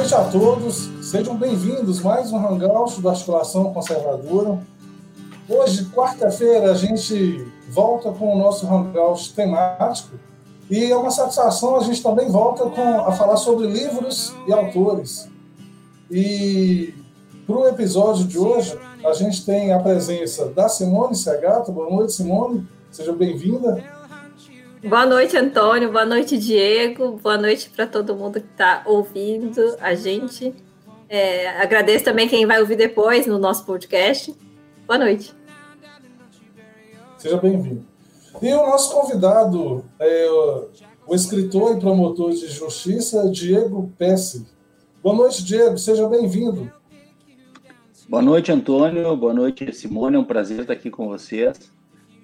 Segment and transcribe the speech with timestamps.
[0.00, 4.58] noite a todos, sejam bem-vindos mais um Hangout da Articulação Conservadora.
[5.46, 10.16] Hoje, quarta-feira, a gente volta com o nosso Hangout temático
[10.70, 15.28] e é uma satisfação a gente também volta com, a falar sobre livros e autores.
[16.10, 16.94] E
[17.46, 21.70] para o episódio de hoje, a gente tem a presença da Simone Segato.
[21.70, 22.66] Boa noite, Simone.
[22.90, 23.99] Seja bem-vinda.
[24.82, 25.92] Boa noite, Antônio.
[25.92, 27.18] Boa noite, Diego.
[27.22, 30.54] Boa noite para todo mundo que está ouvindo a gente.
[31.06, 34.34] É, agradeço também quem vai ouvir depois no nosso podcast.
[34.86, 35.34] Boa noite.
[37.18, 37.84] Seja bem-vindo.
[38.40, 40.30] E o nosso convidado é
[41.06, 44.46] o escritor e promotor de justiça, Diego Pesce.
[45.02, 45.76] Boa noite, Diego.
[45.76, 46.72] Seja bem-vindo.
[48.08, 49.14] Boa noite, Antônio.
[49.14, 50.16] Boa noite, Simone.
[50.16, 51.70] É um prazer estar aqui com vocês.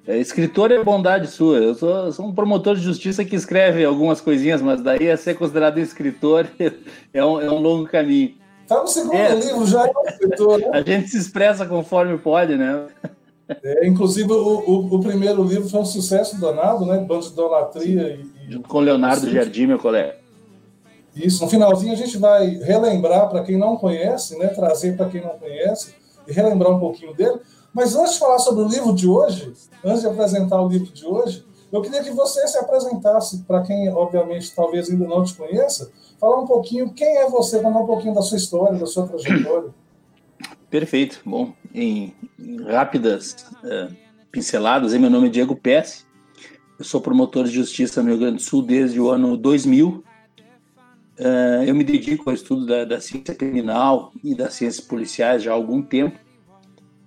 [0.07, 1.59] É, escritor é bondade sua.
[1.59, 5.35] Eu sou, sou, um promotor de justiça que escreve algumas coisinhas, mas daí a ser
[5.35, 6.47] considerado escritor
[7.13, 8.35] é um, é um longo caminho.
[8.63, 9.35] Está no segundo é.
[9.35, 10.69] livro já é um escritor, né?
[10.73, 12.87] A gente se expressa conforme pode, né?
[13.63, 16.99] É, inclusive, o, o, o, primeiro livro foi um sucesso danado, né?
[16.99, 18.19] Bando de idolatria.
[18.47, 20.17] E, Junto com Leonardo Jardim, meu colega.
[21.15, 21.45] Isso.
[21.45, 24.49] No finalzinho, a gente vai relembrar para quem não conhece, né?
[24.49, 25.95] Trazer para quem não conhece
[26.27, 27.39] e relembrar um pouquinho dele.
[27.77, 29.53] Mas antes de falar sobre o livro de hoje,
[29.85, 33.91] antes de apresentar o livro de hoje, eu queria que você se apresentasse para quem,
[33.91, 38.15] obviamente, talvez ainda não te conheça, falar um pouquinho quem é você, contar um pouquinho
[38.15, 39.75] da sua história, da sua trajetória.
[40.71, 41.21] Perfeito.
[41.23, 43.95] Bom, em, em rápidas uh,
[44.33, 46.07] pinceladas, meu nome é Diego Pesce,
[46.79, 49.89] eu sou promotor de justiça no Rio Grande do Sul desde o ano 2000.
[49.89, 50.03] Uh,
[51.19, 55.51] eh, eu me dedico ao estudo da, da ciência criminal e das ciências policiais já
[55.51, 56.26] há algum tempo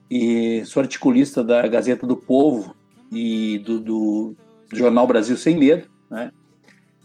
[0.09, 2.75] e sou articulista da Gazeta do Povo
[3.11, 4.35] e do, do
[4.73, 6.31] jornal Brasil Sem Medo, né?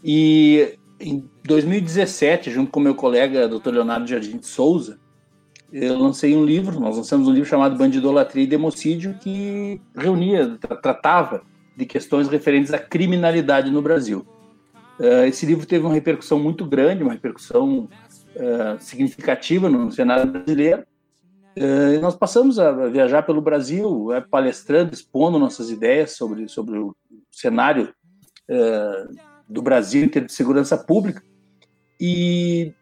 [0.03, 3.69] E em 2017, junto com meu colega Dr.
[3.69, 4.99] Leonardo Jardim de Souza,
[5.71, 11.41] eu lancei um livro, nós lançamos um livro chamado Bandidolatria e Democídio, que reunia, tratava
[11.75, 14.25] de questões referentes à criminalidade no Brasil.
[14.97, 17.89] Uh, esse livro teve uma repercussão muito grande, uma repercussão
[18.35, 20.83] uh, significativa no cenário brasileiro,
[21.57, 26.95] Uh, nós passamos a viajar pelo Brasil, é, palestrando, expondo nossas ideias sobre, sobre o
[27.31, 27.93] cenário
[28.49, 29.15] uh,
[29.47, 31.23] do Brasil em termos de segurança pública.
[31.99, 32.73] E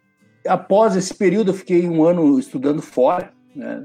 [0.47, 3.83] após esse período, eu fiquei um ano estudando fora, né,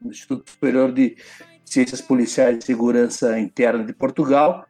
[0.00, 1.16] no Instituto Superior de
[1.64, 4.64] Ciências Policiais e Segurança Interna de Portugal,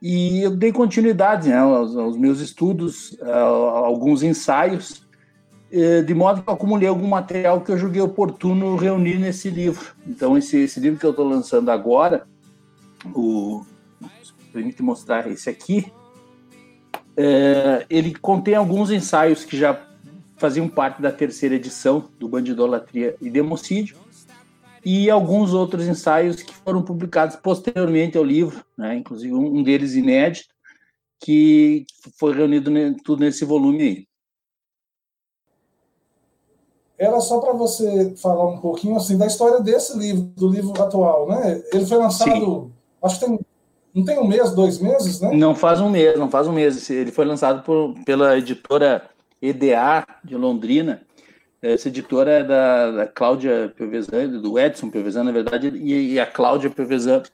[0.00, 5.11] e eu dei continuidade né, aos, aos meus estudos, a, a alguns ensaios, eh,
[6.04, 9.94] de modo que eu acumulei algum material que eu julguei oportuno reunir nesse livro.
[10.06, 12.26] Então, esse, esse livro que eu estou lançando agora,
[13.14, 13.64] o
[14.52, 15.90] permite mostrar esse aqui,
[17.16, 19.80] é, ele contém alguns ensaios que já
[20.36, 23.96] faziam parte da terceira edição do Bandidolatria e Democídio,
[24.84, 30.52] e alguns outros ensaios que foram publicados posteriormente ao livro, né, inclusive um deles inédito,
[31.18, 31.86] que
[32.18, 32.70] foi reunido
[33.04, 34.11] tudo nesse volume aí
[37.02, 41.28] era só para você falar um pouquinho assim da história desse livro, do livro atual,
[41.28, 41.60] né?
[41.72, 42.72] Ele foi lançado, Sim.
[43.02, 43.40] acho que tem,
[43.92, 45.34] não tem um mês, dois meses, né?
[45.34, 46.88] Não faz um mês, não faz um mês.
[46.88, 49.02] Ele foi lançado por, pela editora
[49.40, 51.02] EDA de Londrina.
[51.60, 56.26] Essa editora é da, da Cláudia Piovesan, do Edson Piovesan, na verdade, e, e a
[56.26, 57.24] Cláudia Piovesan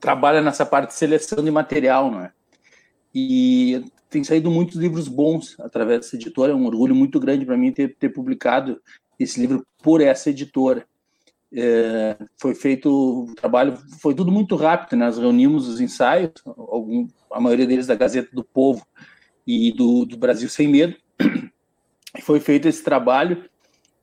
[0.00, 2.30] trabalha nessa parte de seleção de material, não é?
[3.14, 6.52] E tem saído muitos livros bons através dessa editora.
[6.52, 8.80] É um orgulho muito grande para mim ter, ter publicado
[9.18, 10.84] esse livro por essa editora.
[11.52, 14.98] É, foi feito o trabalho, foi tudo muito rápido.
[14.98, 15.06] Né?
[15.06, 18.84] Nós reunimos os ensaios, algum, a maioria deles da Gazeta do Povo
[19.46, 20.96] e do, do Brasil Sem Medo.
[22.22, 23.44] Foi feito esse trabalho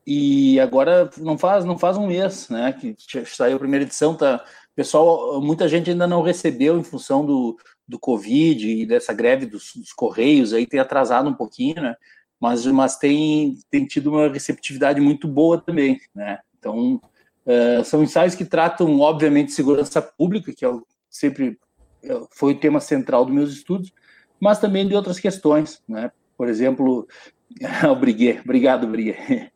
[0.05, 2.73] e agora não faz não faz um mês, né?
[2.73, 2.95] Que
[3.25, 4.43] saiu a primeira edição, tá?
[4.75, 7.57] Pessoal, muita gente ainda não recebeu em função do,
[7.91, 11.95] do Covid e dessa greve dos, dos, Correios aí tem atrasado um pouquinho, né?
[12.39, 16.39] Mas, mas tem, tem tido uma receptividade muito boa também, né?
[16.57, 17.01] Então,
[17.45, 21.59] uh, são ensaios que tratam, obviamente, segurança pública, que é o, sempre
[22.01, 23.91] é, foi o tema central dos meus estudos,
[24.39, 26.11] mas também de outras questões, né?
[26.37, 27.05] Por exemplo,
[27.99, 29.51] Briguet, obrigado, Briguet.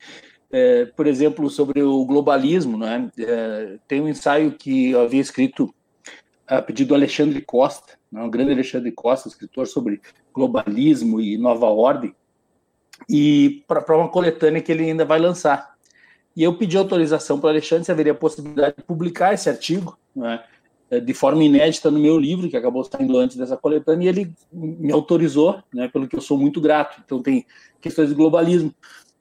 [0.51, 3.09] É, por exemplo, sobre o globalismo, né?
[3.17, 5.73] É, tem um ensaio que eu havia escrito
[6.47, 10.01] a pedido do Alexandre Costa, né, grande Alexandre Costa, escritor sobre
[10.33, 12.13] globalismo e nova ordem,
[13.09, 15.75] e para uma coletânea que ele ainda vai lançar.
[16.35, 20.43] E eu pedi autorização para o Alexandre se haveria possibilidade de publicar esse artigo, né,
[20.89, 24.33] eh, de forma inédita no meu livro, que acabou saindo antes dessa coletânea, e ele
[24.51, 27.01] me autorizou, né, pelo que eu sou muito grato.
[27.03, 27.45] Então, tem
[27.81, 28.73] questões de globalismo.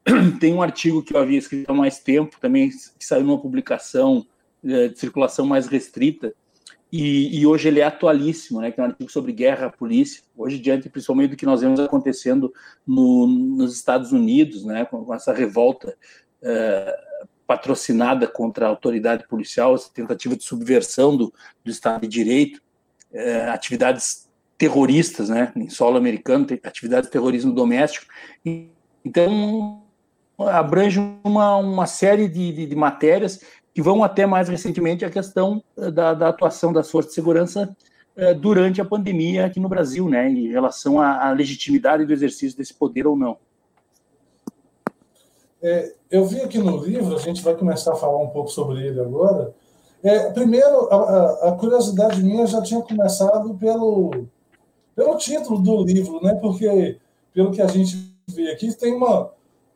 [0.39, 4.27] Tem um artigo que eu havia escrito há mais tempo, também que saiu numa publicação
[4.63, 6.35] eh, de circulação mais restrita,
[6.97, 10.61] e, e, hoje ele é atualíssimo, né, que é um artigo sobre guerra, polícia, hoje
[10.61, 12.55] diante principalmente do que nós vemos acontecendo
[12.87, 15.97] no, nos Estados Unidos, né, com, com essa revolta
[16.41, 22.63] uh, patrocinada contra a autoridade policial, essa tentativa de subversão do, do Estado de Direito,
[23.13, 28.07] uh, atividades terroristas, né, em solo americano, atividades de terrorismo doméstico,
[29.05, 29.83] então
[30.39, 33.41] abrange uma, uma série de, de, de matérias
[33.75, 37.77] que vão até mais recentemente a questão eh, da, da atuação das forças de segurança
[38.17, 42.57] eh, durante a pandemia aqui no Brasil, né, em relação à, à legitimidade do exercício
[42.57, 43.37] desse poder ou não.
[45.61, 48.87] É, eu vi aqui no livro, a gente vai começar a falar um pouco sobre
[48.87, 49.53] ele agora.
[50.03, 54.27] É, primeiro, a, a, curiosidade minha já tinha começado pelo,
[54.95, 56.35] pelo título do livro, né?
[56.35, 56.99] Porque,
[57.33, 59.33] pelo que a gente vê aqui, tem uma,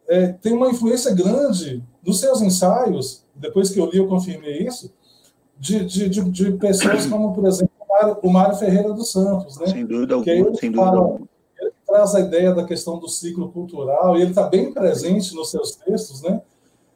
[0.06, 4.90] é, tem uma influência grande dos seus ensaios depois que eu li, eu confirmei isso,
[5.58, 7.70] de, de, de, de pessoas como, por exemplo,
[8.22, 9.66] o Mário Ferreira dos Santos, né?
[9.66, 11.28] Sem dúvida alguma, sem dúvida alguma.
[11.60, 15.50] Ele traz a ideia da questão do ciclo cultural, e ele está bem presente nos
[15.50, 16.40] seus textos, né?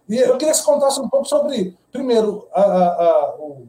[0.09, 3.67] E eu queria que você contasse um pouco sobre, primeiro, a, a, a, o,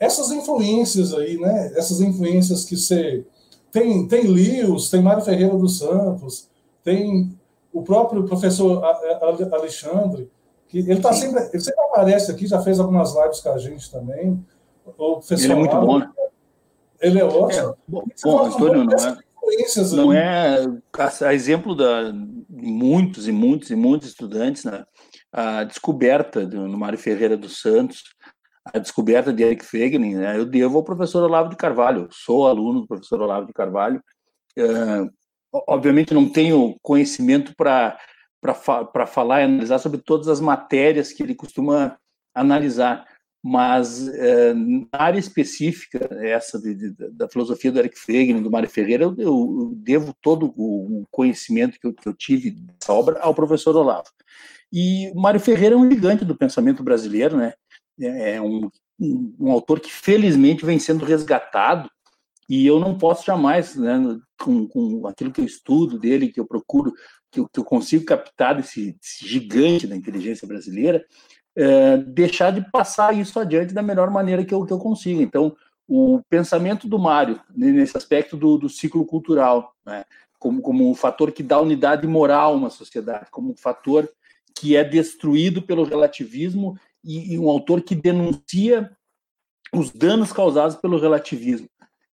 [0.00, 1.72] essas influências aí, né?
[1.76, 3.24] Essas influências que você...
[3.70, 6.48] Tem, tem Lewis, tem Mário Ferreira dos Santos,
[6.82, 7.38] tem
[7.72, 8.82] o próprio professor
[9.52, 10.28] Alexandre,
[10.70, 13.90] que ele está sempre, ele sempre aparece aqui, já fez algumas lives com a gente
[13.90, 14.44] também.
[14.96, 16.10] O ele é muito bom, né?
[17.00, 17.70] Ele é ótimo.
[17.70, 19.16] É, bom, bom Antônio, não é,
[19.96, 20.66] não é
[21.26, 24.84] a, exemplo da, de muitos e muitos e muitos estudantes, né?
[25.32, 28.04] a descoberta do Mário Ferreira dos Santos,
[28.64, 30.36] a descoberta de Eric Fegner, né?
[30.36, 34.02] eu devo ao professor Olavo de Carvalho, sou aluno do professor Olavo de Carvalho,
[34.58, 35.10] uh,
[35.66, 37.98] obviamente não tenho conhecimento para
[38.40, 41.98] para falar e analisar sobre todas as matérias que ele costuma
[42.34, 43.06] analisar,
[43.42, 48.68] mas é, na área específica, essa de, de, da filosofia do Eric Fegner, do Mário
[48.68, 53.34] Ferreira, eu, eu devo todo o conhecimento que eu, que eu, tive dessa obra ao
[53.34, 54.08] professor Olavo.
[54.72, 57.54] E Mário Ferreira é um gigante do pensamento brasileiro, né?
[57.98, 58.70] É, é um,
[59.00, 61.90] um, um autor que felizmente vem sendo resgatado
[62.48, 66.46] e eu não posso jamais, né, com, com aquilo que eu estudo dele, que eu
[66.46, 66.92] procuro
[67.30, 71.04] que eu, consigo captar desse, desse, gigante da inteligência brasileira,
[71.54, 75.22] é, deixar de passar isso adiante da melhor maneira que eu, que eu consigo.
[75.22, 75.56] Então,
[75.86, 80.04] o pensamento do Mário, nesse aspecto do, do ciclo cultural, né,
[80.38, 84.08] como, como um fator que dá unidade moral a uma sociedade, como um fator
[84.54, 88.90] que é destruído pelo relativismo e, e um autor que denuncia
[89.72, 91.68] os danos causados pelo relativismo.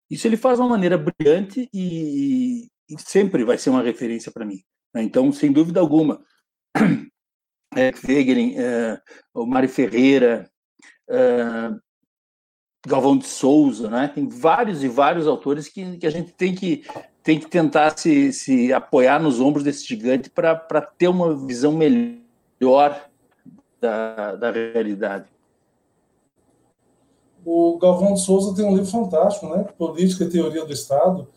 [0.10, 4.46] Isso ele faz de uma maneira brilhante e, e sempre vai ser uma referência para
[4.46, 4.62] mim.
[4.98, 5.04] Né?
[5.04, 6.20] Então, sem dúvida alguma,
[7.76, 9.02] é, Wegener, é,
[9.34, 10.50] o Mário Ferreira,
[11.08, 11.72] é,
[12.86, 14.08] Galvão de Souza, né?
[14.08, 16.84] tem vários e vários autores que, que a gente tem que,
[17.22, 23.08] tem que tentar se, se apoiar nos ombros desse gigante para ter uma visão melhor
[23.80, 25.28] da, da realidade.
[27.46, 29.63] O Galvão de Souza tem um livro fantástico, né?
[29.77, 31.27] Política e Teoria do Estado.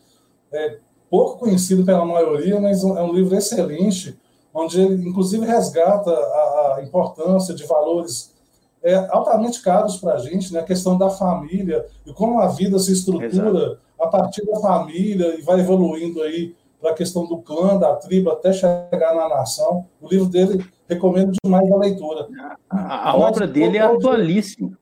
[0.51, 0.79] É,
[1.11, 4.17] pouco conhecido pela maioria, mas é um livro excelente,
[4.53, 8.33] onde ele, inclusive, resgata a, a importância de valores
[8.81, 10.61] é, altamente caros para a gente, né?
[10.61, 13.77] a questão da família e como a vida se estrutura Exato.
[13.99, 18.31] a partir da família e vai evoluindo aí para a questão do clã, da tribo,
[18.31, 19.85] até chegar na nação.
[20.01, 22.27] O livro dele recomendo demais a leitura.
[22.67, 24.75] A, a obra dele é atualíssima.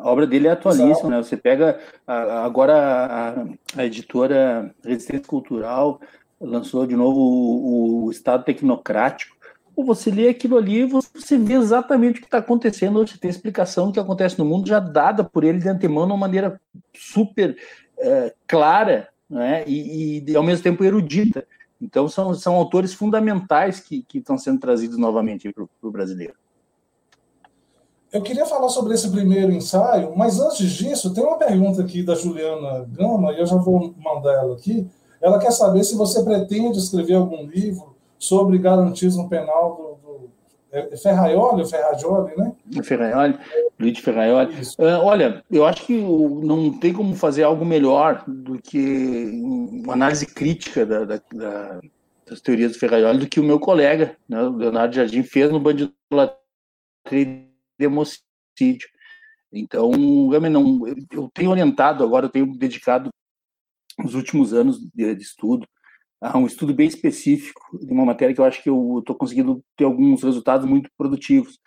[0.00, 1.18] A obra dele é atualíssima, né?
[1.18, 6.00] Você pega agora a, a, editora Resistência Cultural
[6.40, 9.36] lançou de novo o, o Estado Tecnocrático.
[9.76, 13.06] Ou você lê aquilo ali, você vê exatamente o que está acontecendo.
[13.06, 16.12] Você tem explicação do que acontece no mundo já dada por ele de antemão de
[16.12, 16.60] uma maneira
[16.94, 17.56] super
[17.98, 19.64] é, clara, né?
[19.66, 21.46] E, e, ao mesmo tempo erudita.
[21.80, 26.34] Então são, são autores fundamentais que, que estão sendo trazidos novamente para o brasileiro.
[28.12, 32.14] Eu queria falar sobre esse primeiro ensaio, mas antes disso, tem uma pergunta aqui da
[32.16, 34.86] Juliana Gama, e eu já vou mandar ela aqui.
[35.20, 40.30] Ela quer saber se você pretende escrever algum livro sobre garantismo penal do, do
[40.72, 42.52] é Ferraioli ou Ferragioli, né?
[42.82, 43.38] Ferraioli,
[43.78, 44.54] Luiz Ferraioli.
[44.78, 50.26] Uh, olha, eu acho que não tem como fazer algo melhor do que uma análise
[50.26, 51.80] crítica da, da, da,
[52.28, 55.60] das teorias do Ferraioli do que o meu colega, né, o Leonardo Jardim, fez no
[55.60, 55.92] Bandido
[57.80, 58.88] de homicídio.
[59.52, 63.10] Então, não, eu tenho orientado agora, eu tenho dedicado
[64.04, 65.66] os últimos anos de, de estudo
[66.20, 69.64] a um estudo bem específico de uma matéria que eu acho que eu estou conseguindo
[69.76, 71.58] ter alguns resultados muito produtivos,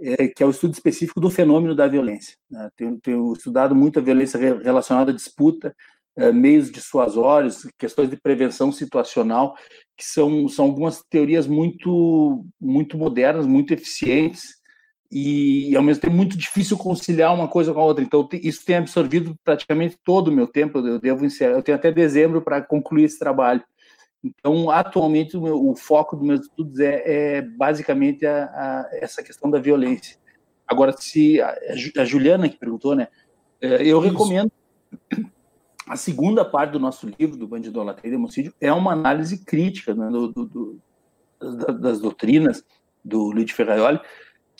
[0.00, 2.36] é, que é o estudo específico do fenômeno da violência.
[2.50, 2.68] Né?
[2.76, 5.74] Tenho, tenho, estudado muito a violência relacionada à disputa,
[6.16, 9.54] é, meios dissuasórios, questões de prevenção situacional,
[9.96, 14.59] que são, são algumas teorias muito, muito modernas, muito eficientes,
[15.10, 18.04] e, ao mesmo tempo muito difícil conciliar uma coisa com a outra.
[18.04, 20.78] Então isso tem absorvido praticamente todo o meu tempo.
[20.78, 23.62] Eu devo encerrar, eu tenho até dezembro para concluir esse trabalho.
[24.22, 27.02] Então atualmente o, meu, o foco dos meus estudos é,
[27.38, 30.16] é basicamente a, a, essa questão da violência.
[30.66, 31.56] Agora se a,
[31.98, 33.08] a Juliana que perguntou, né?
[33.60, 34.10] É, eu isso.
[34.10, 34.52] recomendo
[35.88, 40.08] a segunda parte do nosso livro, do Bandidolatria e Democídio, é uma análise crítica né,
[40.08, 40.80] do, do, do,
[41.80, 42.64] das doutrinas
[43.04, 43.98] do Luiz Ferraioli,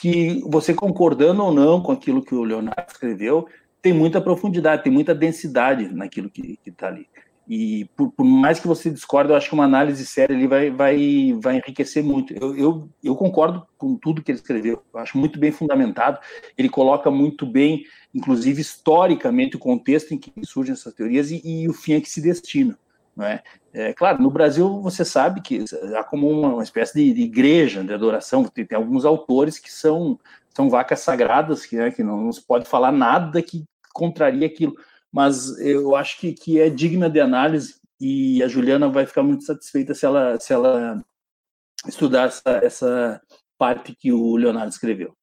[0.01, 3.47] que você concordando ou não com aquilo que o Leonardo escreveu,
[3.83, 7.07] tem muita profundidade, tem muita densidade naquilo que está ali.
[7.49, 10.71] E por, por, mais que você discorde, eu acho que uma análise séria ali vai,
[10.71, 12.33] vai, vai enriquecer muito.
[12.33, 16.21] Eu, eu, eu concordo com tudo que ele escreveu, eu acho muito bem fundamentado.
[16.57, 21.69] Ele coloca muito bem, inclusive historicamente, o contexto em que surgem essas teorias e, e
[21.69, 22.79] o fim a que se destina.
[23.17, 23.43] Não é?
[23.73, 25.65] É, claro, no Brasil você sabe que
[25.97, 30.19] há como uma, espécie de, de, igreja de adoração, tem, tem, alguns autores que são,
[30.53, 34.75] são vacas sagradas, que, né, que não, não, se pode falar nada que contraria aquilo,
[35.13, 39.45] mas eu acho que, que é digna de análise e a Juliana vai ficar muito
[39.45, 41.01] satisfeita se ela, se ela
[41.87, 43.23] estudar essa, essa
[43.59, 45.15] parte que o Leonardo escreveu.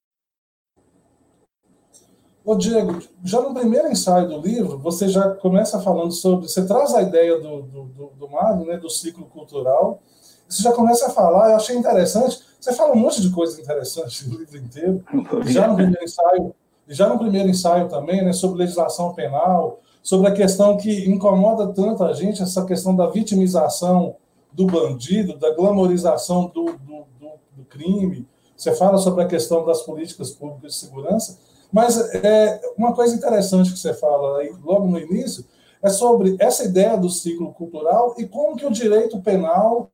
[2.48, 6.48] Ô Diego, já no primeiro ensaio do livro, você já começa falando sobre.
[6.48, 10.02] Você traz a ideia do, do, do, do Mário, né, do ciclo cultural.
[10.48, 12.40] Você já começa a falar, eu achei interessante.
[12.58, 15.04] Você fala um monte de coisas interessantes no livro inteiro.
[15.48, 16.56] Já no primeiro ensaio,
[16.88, 22.02] já no primeiro ensaio também, né, sobre legislação penal, sobre a questão que incomoda tanto
[22.06, 24.16] a gente, essa questão da vitimização
[24.54, 28.26] do bandido, da glamorização do, do, do, do crime.
[28.56, 31.38] Você fala sobre a questão das políticas públicas de segurança.
[31.72, 35.46] Mas é, uma coisa interessante que você fala aí, logo no início
[35.82, 39.92] é sobre essa ideia do ciclo cultural e como que o direito penal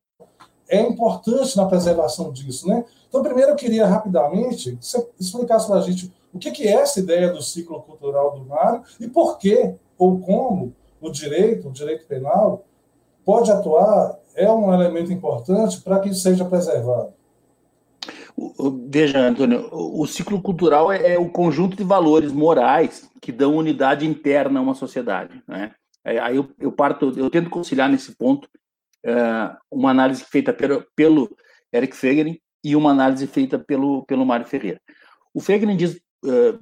[0.67, 2.85] é importante na preservação disso, né?
[3.07, 6.73] Então, primeiro eu queria rapidamente que você explicasse para a gente o que, que é
[6.73, 11.71] essa ideia do ciclo cultural do Mário e por que ou como o direito, o
[11.71, 12.65] direito penal,
[13.23, 17.13] pode atuar, é um elemento importante para que seja preservado.
[18.89, 24.05] Veja, Antônio, o ciclo cultural é, é, o conjunto de valores morais que dão unidade
[24.05, 25.43] interna a uma sociedade.
[25.47, 25.73] Né?
[26.03, 28.47] Aí eu, eu parto, eu tento conciliar nesse ponto
[29.05, 31.35] uh, uma análise feita pelo, pelo
[31.71, 34.81] Eric Fegner e uma análise feita pelo, pelo Mário Ferreira.
[35.33, 36.59] O Fegner diz, uh,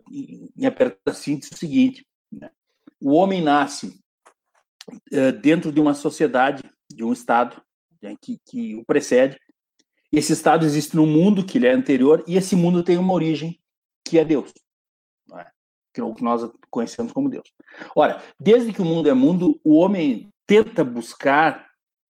[0.58, 2.50] em aperta síntese, o seguinte: né?
[3.00, 4.00] o homem nasce
[5.14, 7.62] uh, dentro de uma sociedade, de um Estado
[8.02, 9.38] né, que, que o precede,
[10.12, 13.60] esse estado existe no mundo que ele é anterior e esse mundo tem uma origem
[14.06, 14.52] que é Deus,
[15.38, 15.46] é?
[15.94, 17.48] que é o que nós conhecemos como Deus.
[17.96, 21.72] Ora, desde que o mundo é mundo, o homem tenta buscar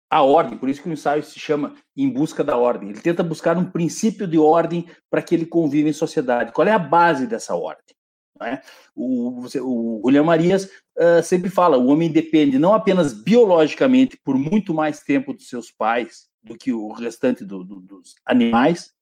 [0.10, 2.90] a ordem, por isso que o ensaio se chama Em Busca da Ordem.
[2.90, 6.52] Ele tenta buscar um princípio de ordem para que ele conviva em sociedade.
[6.52, 7.96] Qual é a base dessa ordem?
[8.42, 8.62] É?
[8.96, 10.66] O, o William Marias
[10.98, 15.70] uh, sempre fala: o homem depende não apenas biologicamente por muito mais tempo dos seus
[15.70, 18.94] pais, do que o restante do, do, dos animais,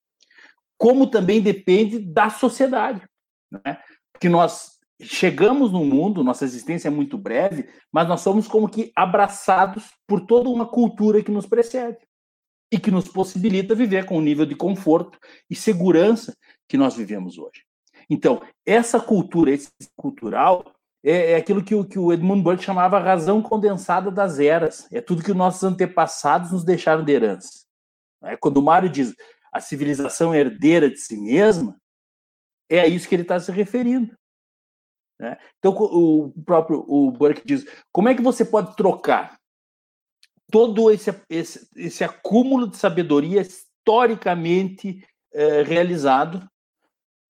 [0.78, 3.02] como também depende da sociedade.
[3.52, 3.80] Né?
[4.12, 8.92] Porque nós chegamos no mundo, nossa existência é muito breve, mas nós somos como que
[8.96, 11.98] abraçados por toda uma cultura que nos precede
[12.72, 15.18] e que nos possibilita viver com o nível de conforto
[15.50, 16.36] e segurança
[16.68, 17.64] que nós vivemos hoje.
[18.10, 20.74] Então, essa cultura, esse cultural,
[21.10, 24.88] é, é aquilo que o, que o Edmund Burke chamava razão condensada das eras.
[24.92, 27.66] É tudo que os nossos antepassados nos deixaram de herança.
[28.24, 29.16] É, quando o Mário diz
[29.54, 31.80] a civilização é herdeira de si mesma,
[32.70, 34.14] é a isso que ele está se referindo.
[35.18, 35.38] Né?
[35.58, 39.38] Então, o próprio o Burke diz: como é que você pode trocar
[40.52, 46.46] todo esse, esse, esse acúmulo de sabedoria historicamente é, realizado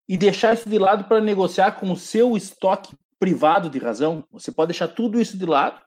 [0.09, 4.51] e deixar isso de lado para negociar com o seu estoque privado de razão, você
[4.51, 5.81] pode deixar tudo isso de lado,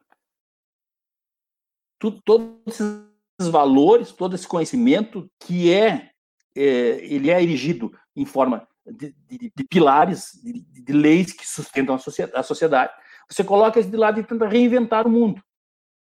[1.98, 6.10] tudo, todos esses valores, todo esse conhecimento que é,
[6.56, 6.62] é
[7.04, 12.42] ele é erigido em forma de, de, de pilares, de, de, leis que sustentam a
[12.42, 12.92] sociedade,
[13.28, 15.42] você coloca isso de lado e tenta reinventar o mundo.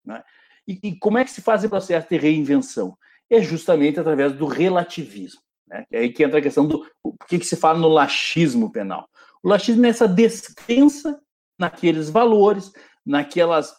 [0.05, 0.23] Né?
[0.67, 2.97] E, e, como é que se faz o processo de reinvenção?
[3.31, 5.41] É justamente através do relativismo.
[5.67, 5.87] Né?
[5.91, 9.09] É aí que entra a questão do o que, que se fala no laxismo penal.
[9.45, 11.21] O laxismo é essa descrença
[11.59, 12.73] naqueles valores,
[13.05, 13.75] naquelas,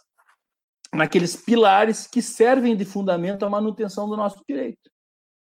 [0.94, 4.92] naqueles pilares que servem de fundamento à manutenção do nosso direito.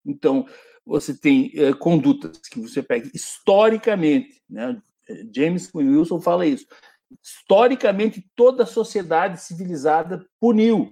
[0.04, 0.46] Então,
[0.86, 4.80] você tem eh, condutas que você pega historicamente, né?
[5.34, 6.66] James Wilson fala isso.
[7.22, 10.90] Historicamente, toda a sociedade civilizada puniu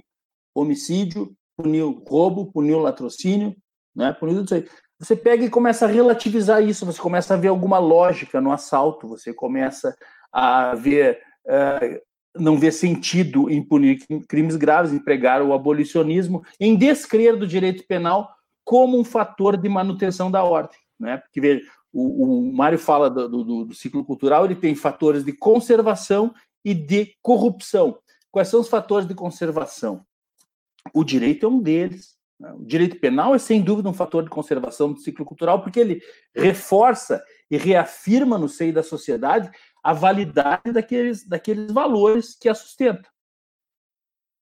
[0.55, 3.57] homicídio, puniu roubo, puniu latrocínio,
[3.95, 4.13] né?
[4.13, 4.69] puniu tudo isso aí.
[4.99, 9.09] Você pega e começa a relativizar isso, você começa a ver alguma lógica no assalto,
[9.09, 9.97] você começa
[10.33, 12.01] a ver, uh,
[12.41, 17.85] não ver sentido em punir crimes graves, em pregar o abolicionismo, em descrer do direito
[17.87, 18.31] penal
[18.65, 20.79] como um fator de manutenção da ordem.
[20.99, 21.19] Né?
[21.19, 25.33] Porque, veja, o, o Mário fala do, do, do ciclo cultural, ele tem fatores de
[25.33, 26.35] conservação
[26.65, 27.99] e de corrupção.
[28.31, 30.05] Quais são os fatores de conservação?
[30.93, 32.14] O direito é um deles.
[32.39, 32.53] Né?
[32.53, 36.03] O direito penal é, sem dúvida, um fator de conservação do ciclo cultural, porque ele
[36.35, 39.51] reforça e reafirma no seio da sociedade
[39.83, 43.11] a validade daqueles, daqueles valores que a sustentam.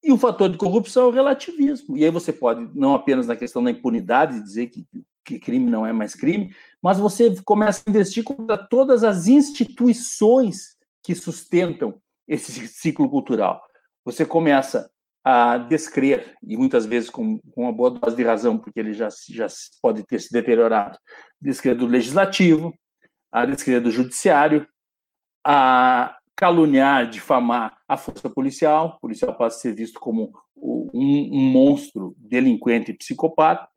[0.03, 1.97] E o fator de corrupção é o relativismo.
[1.97, 4.85] E aí você pode, não apenas na questão da impunidade, dizer que,
[5.23, 10.77] que crime não é mais crime, mas você começa a investir contra todas as instituições
[11.01, 13.61] que sustentam esse ciclo cultural.
[14.03, 14.91] Você começa
[15.23, 19.07] a descrer, e muitas vezes com, com uma boa dose de razão, porque ele já,
[19.29, 19.47] já
[19.81, 20.97] pode ter se deteriorado,
[21.41, 22.73] descrer do legislativo,
[23.31, 24.67] a descrer do judiciário,
[25.45, 32.13] a caluniar, difamar a força policial, o policial pode ser visto como um, um monstro
[32.17, 33.67] delinquente e psicopata,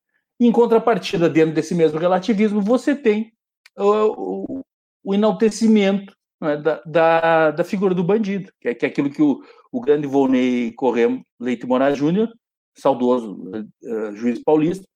[0.41, 3.33] e em contrapartida, dentro desse mesmo relativismo, você tem
[3.79, 4.63] o,
[5.05, 9.23] o enaltecimento né, da, da, da, figura do bandido, que é, que é aquilo que
[9.23, 9.41] o,
[9.77, 12.33] o grande Volney Corrêa Leite Moraes Júnior,
[12.75, 13.39] saudoso
[13.85, 14.87] uh, juiz paulista,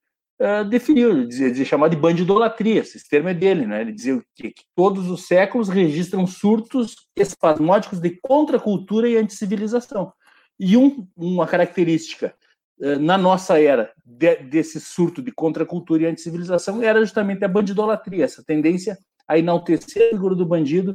[0.41, 3.83] uh, definiu, dizia, dizia chamar de bandidolatria, esse termo é dele, né?
[3.83, 10.11] ele dizia que, que todos os séculos registram surtos espasmódicos de contracultura e anticivilização.
[10.59, 12.35] E um, uma característica
[12.99, 18.43] na nossa era de, desse surto de contracultura e anticivilização era justamente a bandidolatria, essa
[18.43, 18.97] tendência
[19.29, 20.95] a enaltecer a figura do bandido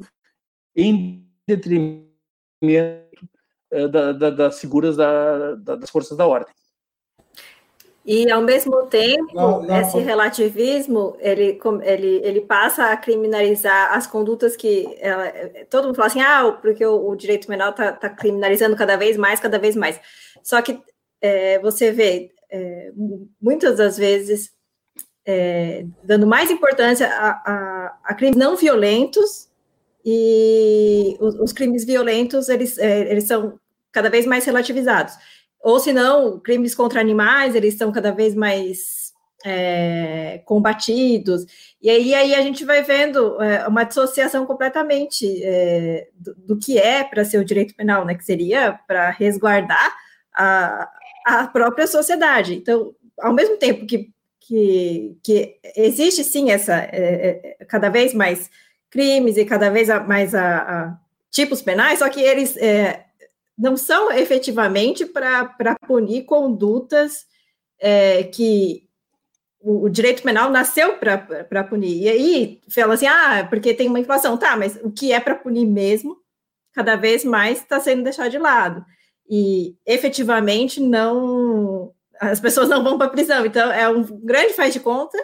[0.76, 2.16] em detrimento
[3.92, 6.54] da, da, das figuras da, das forças da ordem.
[8.06, 14.06] E, ao mesmo tempo, não, não, esse relativismo, ele, ele, ele passa a criminalizar as
[14.06, 14.96] condutas que...
[15.00, 15.34] Ela,
[15.72, 19.18] todo mundo fala assim, ah, porque o, o direito penal está tá criminalizando cada vez
[19.18, 20.00] mais, cada vez mais.
[20.44, 20.80] Só que
[21.20, 22.92] é, você vê, é,
[23.42, 24.52] muitas das vezes,
[25.26, 29.50] é, dando mais importância a, a, a crimes não violentos,
[30.06, 33.60] e os, os crimes violentos, eles, é, eles são
[33.92, 35.16] cada vez mais relativizados.
[35.60, 39.12] Ou se não, crimes contra animais, eles são cada vez mais
[39.44, 41.46] é, combatidos.
[41.82, 46.78] E aí, aí a gente vai vendo é, uma dissociação completamente é, do, do, que
[46.78, 48.14] é para ser o direito penal, né?
[48.14, 49.96] Que seria para resguardar
[50.32, 50.88] a,
[51.26, 52.54] a própria sociedade.
[52.54, 58.52] Então, ao mesmo tempo que, que, que existe sim essa é, é, cada vez mais
[58.90, 60.98] crimes e cada vez mais a, a
[61.32, 63.06] tipos penais, só que eles é,
[63.58, 67.26] não são efetivamente para punir condutas
[67.80, 68.86] é, que
[69.60, 72.04] o, o, direito penal nasceu para punir.
[72.04, 75.36] E aí fala assim, ah, porque tem uma inflação, tá, mas o que é para
[75.36, 76.18] punir mesmo,
[76.74, 78.86] cada vez mais está sendo deixado de lado.
[79.28, 81.94] E efetivamente não.
[82.20, 83.46] As pessoas não vão para a prisão.
[83.46, 85.18] Então, é um grande faz de conta.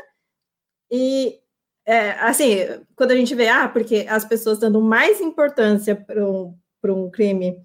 [0.89, 1.39] E,
[1.85, 2.57] é, assim,
[2.95, 7.57] quando a gente vê, ah, porque as pessoas dando mais importância para um, um crime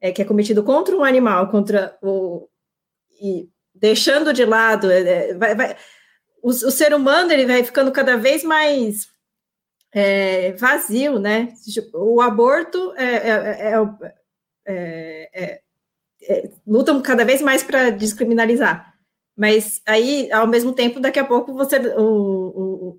[0.00, 2.48] é, que é cometido contra um animal, contra o
[3.20, 5.76] e deixando de lado, é, é, vai, vai,
[6.42, 9.08] o, o, ser humano ele vai ficando cada vez mais
[9.92, 11.54] é, vazio, né?
[11.94, 13.72] O aborto é,
[16.28, 18.94] é, lutam cada vez mais para descriminalizar.
[19.36, 22.02] Mas aí, ao mesmo tempo, daqui a pouco você, o,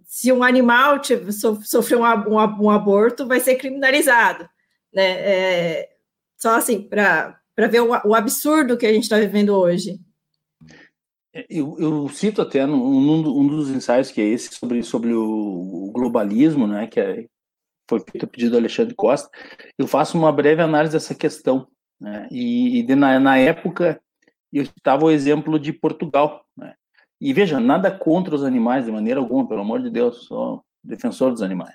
[0.04, 1.02] se um animal
[1.64, 4.48] sofreu um, um, um, aborto, vai ser criminalizado,
[4.94, 5.04] né?
[5.04, 5.90] É,
[6.38, 10.00] só assim, para ver o, o, absurdo que a gente está vivendo hoje.
[11.34, 16.68] É, eu, eu cito até um dos ensaios que é esse sobre, sobre o, globalismo,
[16.68, 17.26] né, que é,
[17.90, 19.30] foi feito a pedido do Alexandre Costa,
[19.78, 21.68] eu faço uma breve análise dessa questão.
[22.00, 24.02] Né, e, e na, na época
[24.52, 26.45] eu estava o exemplo de Portugal.
[27.26, 31.32] E veja, nada contra os animais de maneira alguma, pelo amor de Deus, sou defensor
[31.32, 31.74] dos animais.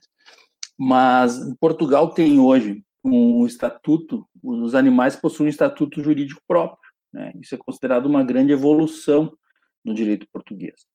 [0.79, 6.79] Mas Portugal tem hoje um estatuto, os animais possuem um estatuto jurídico próprio.
[7.13, 7.33] Né?
[7.41, 9.37] Isso é considerado uma grande evolução
[9.85, 10.87] no direito português.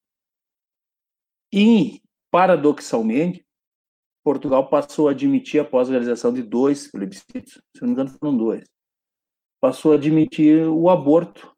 [1.51, 3.45] E, paradoxalmente,
[4.23, 8.37] Portugal passou a admitir, após a realização de dois plebiscitos, se não me engano foram
[8.37, 8.65] dois,
[9.59, 11.54] passou a admitir o aborto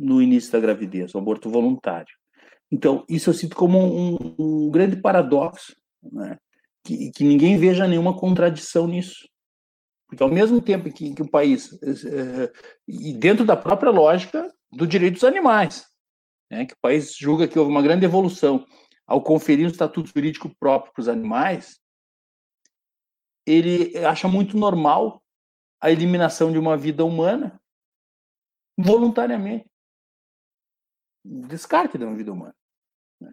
[0.00, 2.14] no início da gravidez, o aborto voluntário.
[2.72, 6.38] Então, isso eu cito como um, um grande paradoxo, né?
[6.82, 9.28] que, que, ninguém veja nenhuma contradição nisso.
[10.08, 12.50] Porque, ao mesmo tempo que, que o país, é,
[12.88, 15.86] e dentro da própria lógica do direito dos animais,
[16.50, 16.64] né?
[16.64, 18.64] que o país julga que houve uma grande evolução
[19.06, 21.78] ao conferir um estatuto jurídico próprio para os animais,
[23.44, 25.22] ele acha muito normal
[25.80, 27.60] a eliminação de uma vida humana
[28.78, 29.69] voluntariamente.
[31.24, 32.54] Descarte de uma vida humana.
[33.20, 33.30] Né?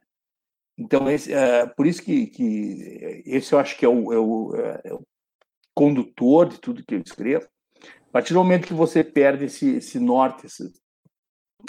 [0.77, 4.55] Então, esse, é, por isso que, que esse eu acho que é o, é, o,
[4.83, 5.01] é o,
[5.73, 7.47] condutor de tudo que eu escrevo.
[8.09, 10.73] A partir do momento que você perde esse, esse norte, esse,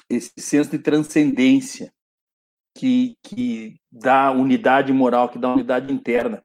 [0.09, 1.93] esse senso de transcendência,
[2.79, 6.43] que, que dá unidade moral, que dá unidade interna,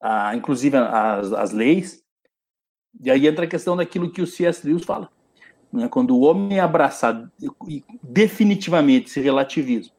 [0.00, 2.02] a, inclusive as, as leis.
[3.02, 4.66] E aí entra a questão daquilo que o C.S.
[4.66, 5.10] Lewis fala.
[5.72, 5.88] Né?
[5.88, 7.30] Quando o homem é abraçado
[8.02, 9.94] definitivamente esse relativismo,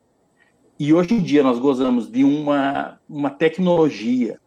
[0.80, 4.40] e hoje em dia nós gozamos de uma, uma tecnologia,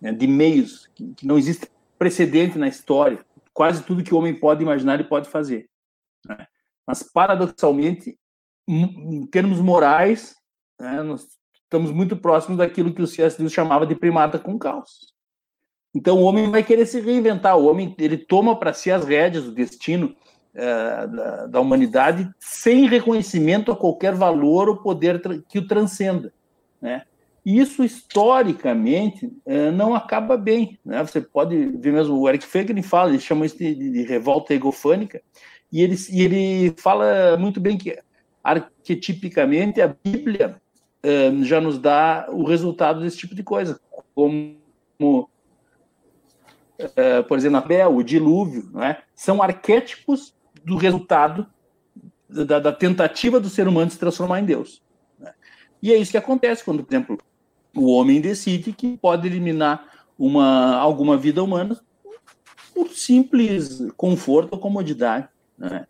[0.00, 1.68] né, de meios que, que, não existe
[1.98, 5.68] precedente na história, quase tudo que o homem pode imaginar ele pode fazer.
[6.26, 6.46] Né?
[6.86, 8.18] Mas, paradoxalmente,
[8.66, 10.34] em termos morais,
[10.82, 11.00] né?
[11.04, 11.28] Nós
[11.62, 13.38] estamos muito próximos daquilo que o C.S.
[13.38, 15.12] Lewis chamava de primata com caos.
[15.94, 17.56] Então o homem vai querer se reinventar.
[17.56, 20.14] O homem ele toma para si as rédeas do destino
[20.54, 26.32] da, da, humanidade sem reconhecimento a qualquer valor ou poder que o transcenda.
[26.80, 27.02] Né?
[27.44, 30.78] Isso historicamente é, não acaba bem.
[30.84, 31.02] Né?
[31.02, 35.22] Você pode ver mesmo o Eric Feiglin fala, ele chama isso de, de revolta egofânica,
[35.72, 37.98] e ele, e ele fala muito bem que
[38.44, 40.60] arquetipicamente a Bíblia
[41.42, 43.80] já nos dá o resultado desse tipo de coisa,
[44.14, 44.56] como,
[45.00, 45.28] uh,
[47.26, 48.98] por exemplo, Abel, o dilúvio, né?
[49.14, 51.46] são arquétipos do resultado
[52.28, 54.82] da, da, tentativa do ser humano de se transformar em Deus.
[55.18, 55.32] Né?
[55.82, 57.18] E é isso que acontece quando, por exemplo,
[57.76, 59.86] o homem decide que pode eliminar
[60.18, 61.78] uma, alguma vida humana
[62.74, 65.28] por simples conforto ou comodidade.
[65.58, 65.86] Né?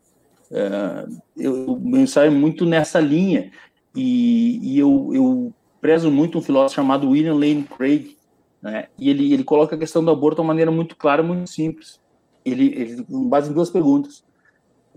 [0.50, 3.50] Uh, eu, eu ensaio muito nessa linha
[3.94, 8.16] e, e eu, eu, prezo muito um filósofo chamado William Lane Craig,
[8.60, 8.86] né?
[8.96, 12.00] e ele, ele coloca a questão do aborto de uma maneira muito clara, muito simples.
[12.44, 14.24] Ele, ele base em duas perguntas.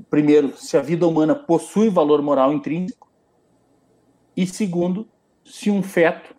[0.10, 3.10] Primeiro, se a vida humana possui valor moral intrínseco.
[4.36, 5.08] E segundo,
[5.44, 6.36] se um feto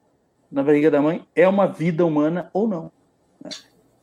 [0.51, 2.93] na barriga da mãe é uma vida humana ou não.
[3.43, 3.51] Né?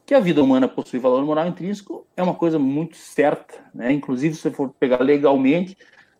[0.05, 3.53] Que a vida humana possui valor moral intrínseco é uma coisa muito certa.
[3.73, 3.91] Né?
[3.91, 5.77] Inclusive, se for pegar legalmente,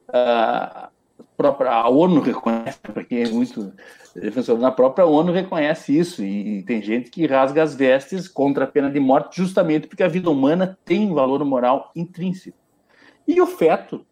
[0.10, 0.88] uh,
[1.36, 3.74] própria a ONU reconhece, para quem é muito
[4.16, 8.66] defensor, na própria ONU reconhece isso, e, e, tem gente que rasga as vestes contra
[8.66, 12.58] a pena de morte justamente porque a vida humana tem valor moral intrínseco.
[13.28, 14.06] E o feto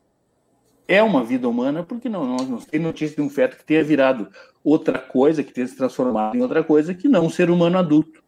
[0.87, 3.83] é uma vida humana, porque não, nós não tem notícia de um feto que tenha
[3.83, 4.29] virado
[4.63, 8.21] outra coisa, que tenha se transformado em outra coisa, que não um ser humano adulto.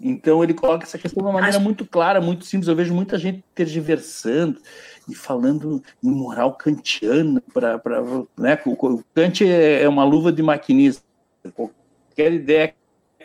[0.00, 2.68] Então ele coloca essa questão de uma maneira muito clara, muito simples.
[2.68, 4.60] Eu vejo muita gente tergiversando
[5.08, 7.80] e falando em moral kantiana para
[8.36, 11.02] né, o Kant é, é uma luva de maquinista.
[11.54, 12.74] Qualquer ideia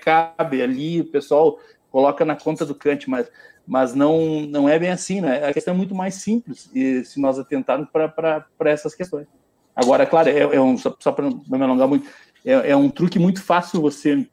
[0.02, 1.60] cabe ali, o pessoal
[1.92, 3.30] coloca na conta do Kant, mas
[3.66, 5.46] mas não não é bem assim, né?
[5.46, 9.28] A questão é muito mais simples e, se nós atentarmos para essas questões.
[9.76, 12.08] Agora, claro, é, é um, só, só para não me alongar muito,
[12.46, 14.28] é, é um truque muito fácil você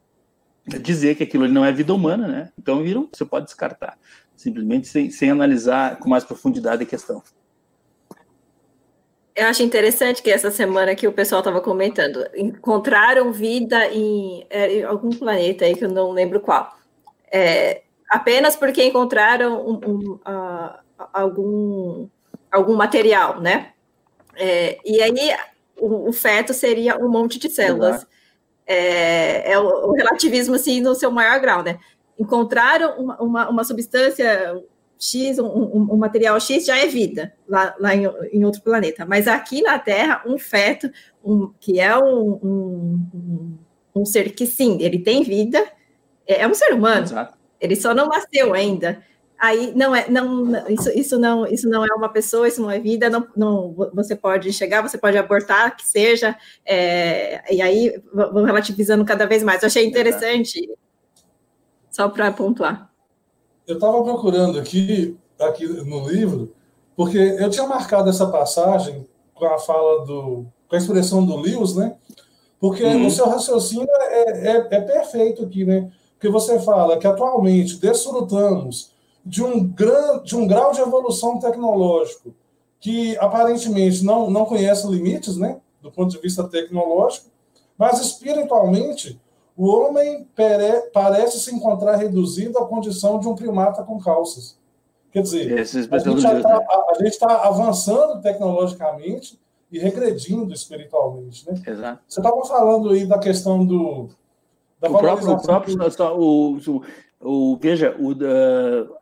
[0.77, 2.49] dizer que aquilo não é vida humana, né?
[2.57, 3.97] Então, viram, você pode descartar,
[4.35, 7.23] simplesmente sem, sem analisar com mais profundidade a questão.
[9.35, 14.79] Eu acho interessante que essa semana que o pessoal estava comentando, encontraram vida em, é,
[14.79, 16.77] em, algum planeta aí que eu não lembro qual.
[17.31, 20.79] É, apenas porque encontraram um, um, uh,
[21.13, 22.07] algum,
[22.51, 23.73] algum material, né?
[24.35, 25.35] É, e aí
[25.77, 28.07] o, o, feto seria um monte de células.
[28.65, 31.79] É, é o, o, relativismo assim no seu maior grau, né?
[32.17, 34.61] Encontraram uma, uma, uma substância
[34.97, 39.05] X, um, um, um, material X já é vida lá, lá em, em, outro planeta.
[39.05, 40.91] Mas aqui na Terra, um feto,
[41.23, 43.57] um, que é um,
[43.95, 45.65] um, ser que sim, ele tem vida,
[46.27, 47.03] é, é um ser humano.
[47.03, 47.38] Exato.
[47.59, 49.03] Ele só não nasceu ainda.
[49.39, 52.77] Aí não é, não, isso, isso não, isso não é uma pessoa, isso não é
[52.77, 53.09] vida.
[53.09, 56.35] Não, não você pode chegar, você pode abortar, que seja.
[56.65, 59.63] É, e aí vão relativizando cada vez mais.
[59.63, 60.69] Eu achei interessante,
[61.89, 62.91] só para pontuar.
[63.65, 66.53] Eu estava procurando aqui, aqui no livro,
[66.95, 70.45] porque eu tinha marcado essa passagem com a fala do.
[70.67, 71.95] com a expressão do Lewis, né?
[72.59, 73.07] Porque uhum.
[73.07, 75.89] o seu raciocínio é, é, é, perfeito aqui, né?
[76.19, 78.91] Porque você fala que atualmente desfrutamos
[79.25, 82.35] de um, gran, de um grau de evolução tecnológico
[82.77, 87.27] que aparentemente não, não conhece limites, né, do ponto de vista tecnológico,
[87.77, 89.17] mas espiritualmente
[89.55, 94.59] o homem pere, parece se encontrar reduzido à condição de um primata com calças.
[95.13, 99.39] Quer dizer, a gente está tá avançando tecnologicamente
[99.71, 101.49] e regredindo espiritualmente.
[101.49, 101.61] Né?
[101.65, 102.01] Exato.
[102.07, 104.09] Você estava falando aí da questão do.
[104.79, 105.77] Da o próprio, o próprio
[106.15, 106.83] o, o,
[107.19, 108.27] o, veja, o da,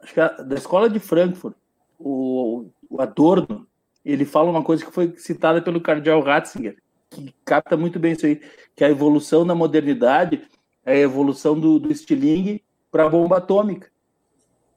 [0.02, 1.56] acho que a, da escola de Frankfurt,
[2.00, 3.68] o, o Adorno,
[4.04, 6.78] ele fala uma coisa que foi citada pelo cardeal Ratzinger,
[7.10, 8.42] que capta muito bem isso aí,
[8.76, 10.42] que a evolução da modernidade
[10.86, 13.90] é a evolução do, do estilingue para a bomba atômica.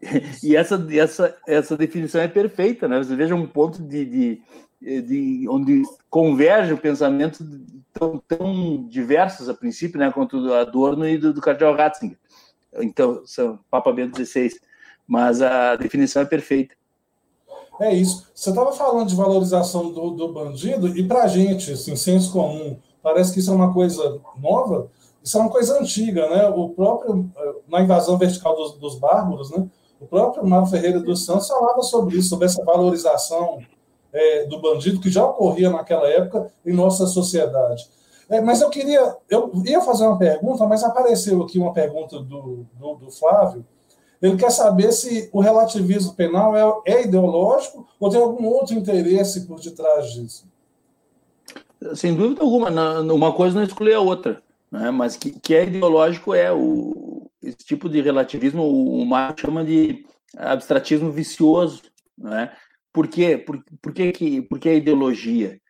[0.42, 2.98] E essa, essa, essa definição é perfeita, né?
[2.98, 4.42] Você veja um ponto de, de,
[4.81, 7.45] de onde converge o pensamento
[7.93, 10.11] tão, tão diversos a princípio, né?
[10.11, 12.19] Quanto do Adorno e do, do Cardeal Ratzinger.
[12.75, 14.51] Então, são Papa Bento XVI.
[15.07, 16.75] Mas a definição é perfeita.
[17.81, 18.27] É isso.
[18.35, 22.79] Você estava falando de valorização do, do bandido, e para a gente, assim, senso comum,
[23.03, 24.90] parece que isso é uma coisa nova,
[25.25, 26.49] isso é uma coisa antiga, né?
[26.49, 27.31] O próprio,
[27.69, 29.66] na invasão vertical dos, dos bárbaros, né?
[29.99, 33.61] O próprio Mário Ferreira dos Santos falava sobre isso, sobre essa valorização
[34.12, 37.88] é, do bandido que já ocorria naquela época em nossa sociedade.
[38.29, 42.66] É, mas eu queria, eu ia fazer uma pergunta, mas apareceu aqui uma pergunta do,
[42.79, 43.64] do, do Flávio.
[44.23, 49.46] Ele quer saber se o relativismo penal é, é ideológico ou tem algum outro interesse
[49.46, 50.44] por detrás disso.
[51.94, 52.70] Sem dúvida alguma,
[53.01, 54.90] uma coisa não exclui a outra, né?
[54.90, 60.05] mas que, que é ideológico é o, esse tipo de relativismo, o Marx chama de
[60.37, 61.83] abstratismo vicioso.
[62.16, 62.53] Né?
[62.92, 63.38] Por quê?
[63.38, 65.61] Por, por, que, que, por que a ideologia,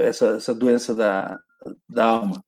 [0.00, 1.38] essa, essa doença da,
[1.88, 2.42] da alma?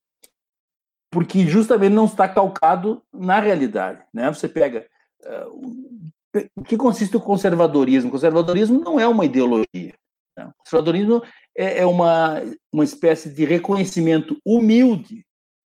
[1.10, 4.04] Porque justamente não está calcado na realidade.
[4.12, 4.28] Né?
[4.28, 4.86] Você pega.
[5.24, 6.10] Uh,
[6.54, 8.08] o que consiste o conservadorismo?
[8.08, 9.94] O conservadorismo não é uma ideologia.
[10.36, 10.46] Né?
[10.46, 11.22] O conservadorismo
[11.56, 12.40] é, é uma,
[12.72, 15.26] uma espécie de reconhecimento humilde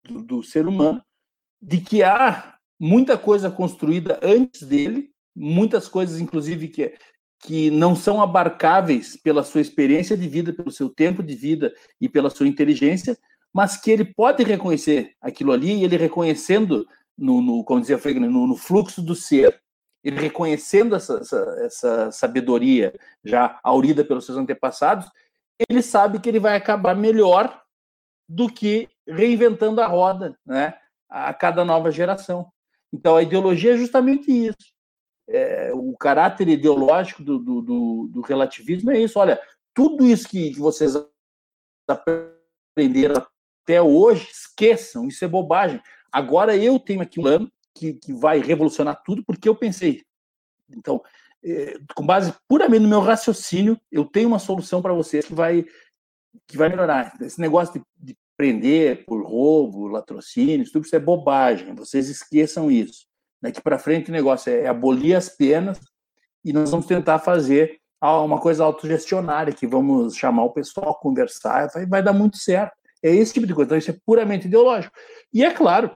[0.04, 1.01] do, do ser humano
[1.62, 6.93] de que há muita coisa construída antes dele, muitas coisas, inclusive, que,
[7.41, 12.08] que não são abarcáveis pela sua experiência de vida, pelo seu tempo de vida e
[12.08, 13.17] pela sua inteligência,
[13.54, 18.19] mas que ele pode reconhecer aquilo ali, e ele reconhecendo, no, no como dizia Frege,
[18.19, 19.60] no, no, fluxo do ser,
[20.04, 25.10] ele reconhecendo essa, essa, essa sabedoria já aurida pelos seus antepassados,
[25.69, 27.62] ele sabe que ele vai acabar melhor
[28.30, 30.75] do que reinventando a roda, né,
[31.10, 32.51] a cada nova geração.
[32.93, 34.70] Então, a ideologia é justamente isso.
[35.34, 39.17] É, o caráter ideológico do, do, do, do relativismo é isso.
[39.17, 39.39] Olha,
[39.74, 40.94] tudo isso que, vocês
[41.88, 43.26] aprenderam
[43.63, 45.82] até hoje, esqueçam, isso é bobagem.
[46.12, 50.04] Agora eu tenho aqui um plano que, que vai revolucionar tudo porque eu pensei.
[50.70, 51.02] Então,
[51.44, 55.65] é, com base puramente no meu raciocínio, eu tenho uma solução para vocês que vai,
[56.48, 57.13] que vai melhorar.
[57.22, 61.74] Esse negócio de, de prender por roubo, latrocínio, tudo isso é bobagem.
[61.76, 63.06] Vocês esqueçam isso.
[63.41, 65.80] Daqui para frente o negócio é abolir as penas
[66.43, 71.86] e nós vamos tentar fazer uma coisa autogestionária, que vamos chamar o pessoal, conversar, vai,
[71.86, 72.73] vai dar muito certo.
[73.04, 73.67] É esse tipo de coisa.
[73.67, 74.93] Então, isso é puramente ideológico.
[75.34, 75.95] E é claro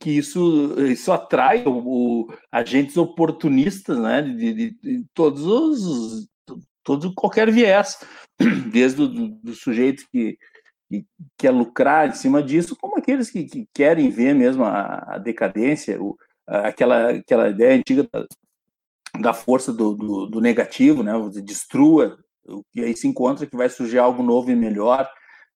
[0.00, 6.28] que isso, isso atrai o, o agentes oportunistas né, de, de, de, todos os.
[6.84, 7.98] Todo, qualquer viés,
[8.72, 10.38] desde o do, do sujeito que,
[10.88, 11.04] que
[11.36, 16.00] quer lucrar em cima disso, como aqueles que, que querem ver mesmo a, a decadência,
[16.00, 16.16] o,
[16.48, 18.26] aquela, aquela ideia antiga da,
[19.20, 21.12] da força do, do, do, negativo, né?
[21.18, 22.18] Você destrua,
[22.74, 25.08] e aí se encontra que vai surgir algo novo e melhor.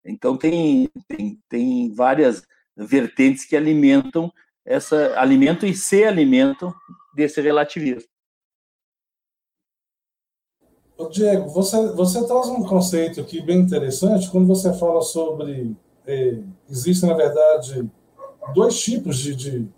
[0.04, 2.42] Então tem, tem, tem várias
[2.76, 4.32] vertentes que alimentam
[4.64, 6.72] essa alimentam e se alimentam
[7.14, 8.08] desse relativismo.
[11.10, 15.76] Diego, você, você traz um conceito aqui bem interessante quando você fala sobre.
[16.06, 16.38] É,
[16.70, 17.90] existem, na verdade,
[18.54, 19.68] dois tipos de, de.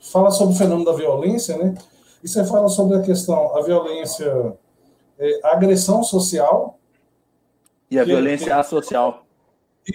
[0.00, 1.74] Fala sobre o fenômeno da violência, né?
[2.22, 4.54] E você fala sobre a questão, a violência,
[5.18, 6.78] é, a agressão social.
[7.90, 9.24] E a violência é, asocial.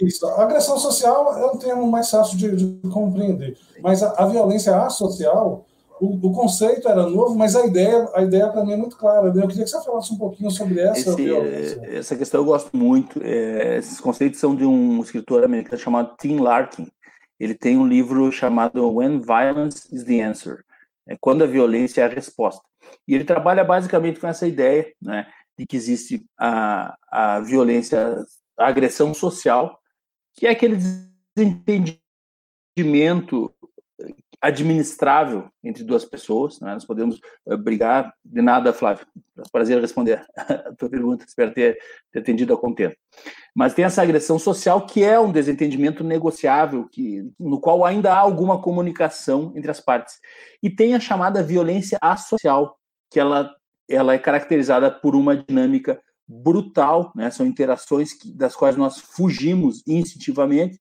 [0.01, 0.25] Isso.
[0.25, 3.57] A agressão social é um termo mais fácil de, de compreender.
[3.81, 5.65] Mas a, a violência asocial,
[5.99, 9.33] o, o, conceito era novo, mas a ideia, a ideia para mim é muito clara.
[9.33, 9.41] Né?
[9.41, 11.81] Eu queria que você falasse um pouquinho sobre essa Esse, violência.
[11.85, 13.21] Essa questão eu gosto muito.
[13.23, 16.87] É, esses conceitos são de um escritor americano chamado Tim Larkin.
[17.39, 20.63] Ele tem um livro chamado When Violence is the Answer.
[21.07, 22.61] É quando a violência é a resposta.
[23.07, 28.17] E ele trabalha basicamente com essa ideia, né, de que existe a, a violência
[28.57, 29.79] a agressão social,
[30.33, 30.77] que é aquele
[31.35, 33.53] desentendimento
[34.41, 36.59] administrável entre duas pessoas.
[36.59, 36.73] Né?
[36.73, 39.05] Nós podemos uh, brigar de nada, Flávio.
[39.37, 41.77] É um prazer responder a tua pergunta, espero ter,
[42.11, 42.95] ter atendido a contento.
[43.55, 48.19] Mas tem essa agressão social que é um desentendimento negociável, que, no qual ainda há
[48.19, 50.15] alguma comunicação entre as partes.
[50.61, 52.77] E tem a chamada violência associal,
[53.09, 53.53] que ela,
[53.89, 57.31] ela é caracterizada por uma dinâmica brutal, né?
[57.31, 60.79] são interações que, das quais nós fugimos instintivamente,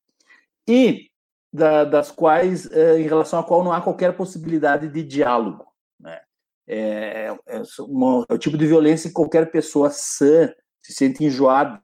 [0.69, 1.09] e
[1.57, 5.67] da, das quais, é, em relação a qual não há qualquer possibilidade de diálogo.
[5.99, 6.21] Né?
[6.69, 10.53] É, é, uma, é, o tipo de violência que qualquer pessoa sã
[10.85, 11.81] se sente enjoada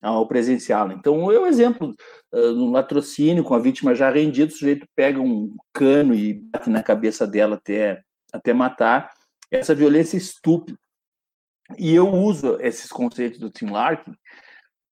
[0.00, 0.94] ao presenciá-la.
[0.94, 1.92] Então, um exemplo,
[2.32, 6.70] uh, no latrocínio, com a vítima já rendida, o sujeito pega um cano e bate
[6.70, 8.00] na cabeça dela até,
[8.32, 9.12] até matar.
[9.50, 10.78] Essa violência estúpida.
[11.76, 14.14] E eu uso esses conceitos do Tim Larkin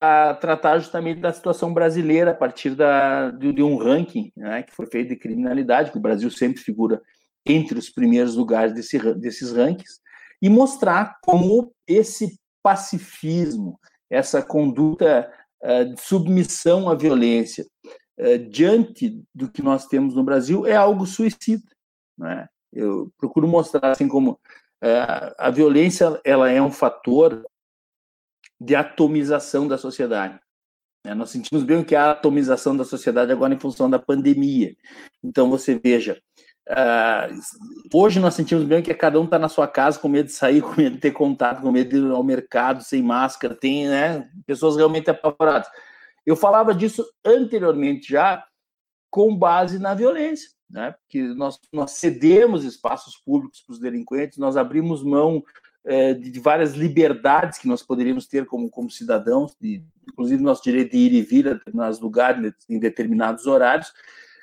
[0.00, 4.74] a tratar justamente da situação brasileira a partir da, de, de um ranking né, que
[4.74, 7.00] foi feito de criminalidade, que o Brasil sempre figura
[7.44, 10.00] entre os primeiros lugares desse, desses rankings,
[10.42, 13.78] e mostrar como esse pacifismo,
[14.11, 15.30] essa conduta
[15.62, 17.64] uh, de submissão à violência
[18.18, 21.62] uh, diante do que nós temos no Brasil é algo suicida.
[22.18, 22.46] Né?
[22.72, 27.44] Eu procuro mostrar assim como uh, a violência ela é um fator
[28.61, 30.38] de atomização da sociedade.
[31.05, 31.14] Né?
[31.14, 34.75] Nós sentimos bem que é a atomização da sociedade agora em função da pandemia.
[35.23, 36.21] Então, você veja,
[36.69, 40.33] uh, hoje nós sentimos bem que cada um está na sua casa com medo de
[40.33, 43.88] sair, com medo de ter contato, com medo de ir ao mercado sem máscara, tem
[43.88, 45.69] né, pessoas realmente apavoradas.
[46.25, 48.45] Eu falava disso anteriormente já,
[49.09, 50.92] com base na violência, né?
[51.01, 55.42] Porque nós, nós cedemos espaços públicos para os delinquentes, nós abrimos mão
[55.87, 60.90] é, de várias liberdades que nós poderíamos ter como, como cidadãos, de, inclusive nosso direito
[60.90, 63.92] de ir e vir a determinados lugares, em determinados horários,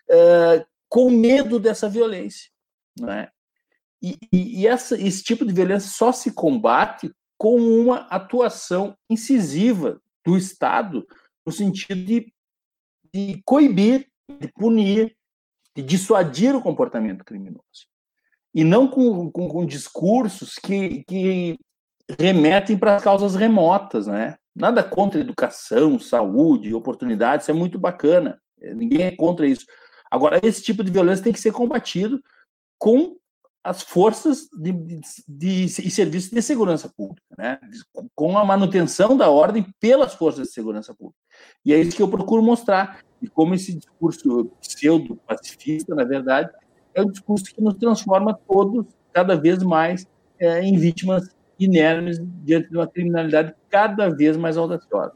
[0.10, 2.49] é, com medo dessa violência.
[2.97, 3.27] Né?
[4.01, 10.01] E, e, e essa, esse tipo de violência só se combate com uma atuação incisiva
[10.25, 11.06] do Estado,
[11.45, 12.34] no sentido de,
[13.13, 14.08] de coibir,
[14.39, 15.13] de punir,
[15.75, 17.92] de dissuadir o comportamento criminoso
[18.53, 21.57] e não com, com, com discursos que, que
[22.19, 24.35] remetem para as causas remotas, né?
[24.55, 28.39] Nada contra educação, saúde, oportunidades, isso é muito bacana.
[28.61, 29.65] Ninguém é contra isso.
[30.11, 32.21] Agora, esse tipo de violência tem que ser combatido
[32.77, 33.17] com
[33.63, 37.59] as forças de, de, de, e serviços de segurança pública, né?
[38.13, 41.17] com a manutenção da ordem pelas forças de segurança pública.
[41.65, 46.51] E é isso que eu procuro mostrar, e como esse discurso pseudo-pacifista, na verdade,
[46.93, 50.08] é um discurso que nos transforma todos cada vez mais
[50.39, 51.29] é, em vítimas
[51.60, 55.13] inermes diante de uma criminalidade cada vez mais audaciosa.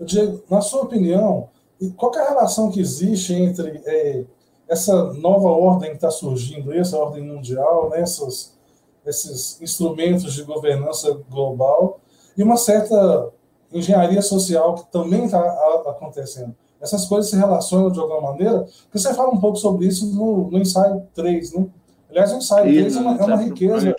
[0.00, 1.50] Diego, na sua opinião,
[1.96, 4.24] qual é a relação que existe entre é,
[4.68, 8.56] essa nova ordem que está surgindo, essa ordem mundial, né, essas,
[9.04, 12.00] esses instrumentos de governança global,
[12.36, 13.30] e uma certa
[13.72, 15.40] engenharia social que também está
[15.86, 16.54] acontecendo?
[16.80, 20.50] Essas coisas se relacionam de alguma maneira, porque você fala um pouco sobre isso no,
[20.50, 21.66] no ensaio 3, né?
[22.08, 23.96] Aliás, o ensaio 3 é uma, é uma riqueza.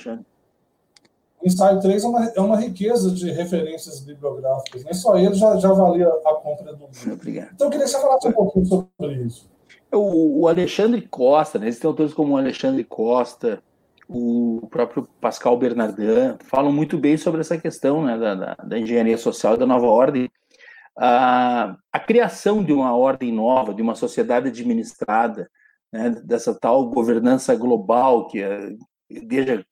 [1.42, 4.84] O ensaio 3 é uma, é uma riqueza de referências bibliográficas.
[4.84, 7.14] Nem só ele já, já valia a compra do livro.
[7.14, 7.50] Obrigado.
[7.54, 9.50] Então, eu queria que você falasse um pouquinho sobre isso.
[9.92, 11.68] O, o Alexandre Costa, né?
[11.68, 13.62] existem autores como o Alexandre Costa,
[14.08, 19.18] o próprio Pascal Bernardin, falam muito bem sobre essa questão né, da, da, da engenharia
[19.18, 20.30] social e da nova ordem
[20.98, 25.50] a, a criação de uma ordem nova, de uma sociedade administrada,
[25.92, 28.74] né, dessa tal governança global que é,
[29.10, 29.66] desde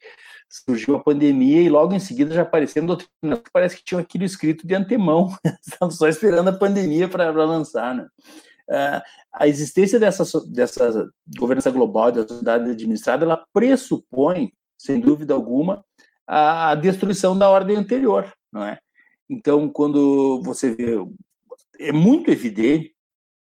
[0.49, 4.23] surgiu a pandemia e logo em seguida já aparecendo doutrinas que parece que tinham aquilo
[4.23, 5.29] escrito de antemão,
[5.61, 8.07] estavam só esperando a pandemia para lançar, né?
[8.67, 9.01] Uh,
[9.33, 15.83] a existência dessa, dessa governança global, da sociedade administrada, ela pressupõe, sem dúvida alguma,
[16.27, 18.79] a destruição da ordem anterior, não é?
[19.29, 20.95] Então, quando você vê,
[21.79, 22.93] é muito evidente,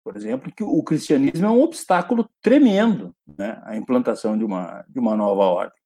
[0.03, 4.99] por exemplo, que o cristianismo é um obstáculo tremendo né, à implantação de uma, de
[4.99, 5.79] uma nova ordem.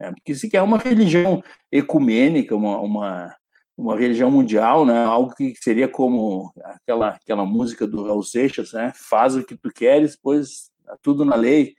[0.00, 3.36] Né, porque se quer uma religião ecumênica, uma, uma,
[3.76, 8.92] uma religião mundial, né, algo que seria como aquela, aquela música do Raul Seixas, né,
[8.94, 11.74] faz o que tu queres, pois tá tudo na lei.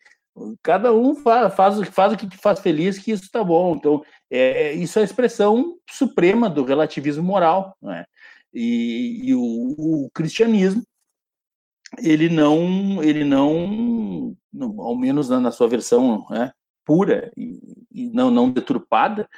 [0.63, 3.75] Cada um faz, faz, faz o que te faz feliz, que isso está bom.
[3.75, 7.77] Então, é, é, isso é a expressão suprema do relativismo moral.
[7.81, 8.05] Né?
[8.53, 9.41] E, e o,
[9.77, 10.83] o, cristianismo,
[11.99, 14.35] ele não, ele não,
[14.79, 16.51] ao menos na, na sua versão né,
[16.83, 17.59] pura e,
[17.91, 19.29] e, não, não deturpada,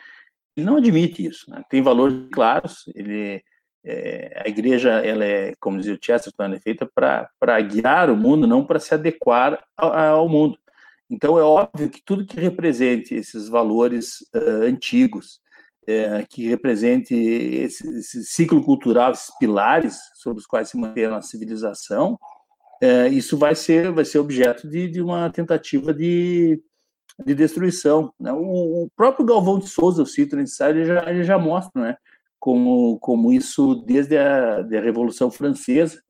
[0.56, 1.50] ele não admite isso.
[1.50, 1.62] Né?
[1.70, 3.44] Tem valores claros, ele,
[3.86, 8.48] é, a igreja, ela é, como dizia o Chesterton, é feita para guiar o mundo,
[8.48, 10.58] não para se adequar ao, ao, mundo.
[11.10, 15.40] Então, é óbvio que tudo que represente esses valores uh, antigos,
[15.88, 21.12] é, que represente esse, esse, ciclo cultural, esses pilares sobre os quais se mantém a
[21.12, 22.18] nossa civilização,
[22.82, 26.62] é, isso vai ser, vai ser objeto de, de uma tentativa de,
[27.24, 28.12] de destruição.
[28.20, 28.32] Né?
[28.34, 31.98] O, o, próprio Galvão de Souza, eu cito nesse ele já, ele já mostra né?
[32.40, 36.02] como, como isso, desde a, a Revolução Francesa,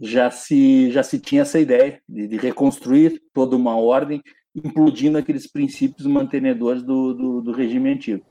[0.00, 4.22] já se, já se tinha essa ideia de, de reconstruir toda uma ordem,
[4.54, 8.24] implodindo aqueles princípios mantenedores do, do, do regime antigo.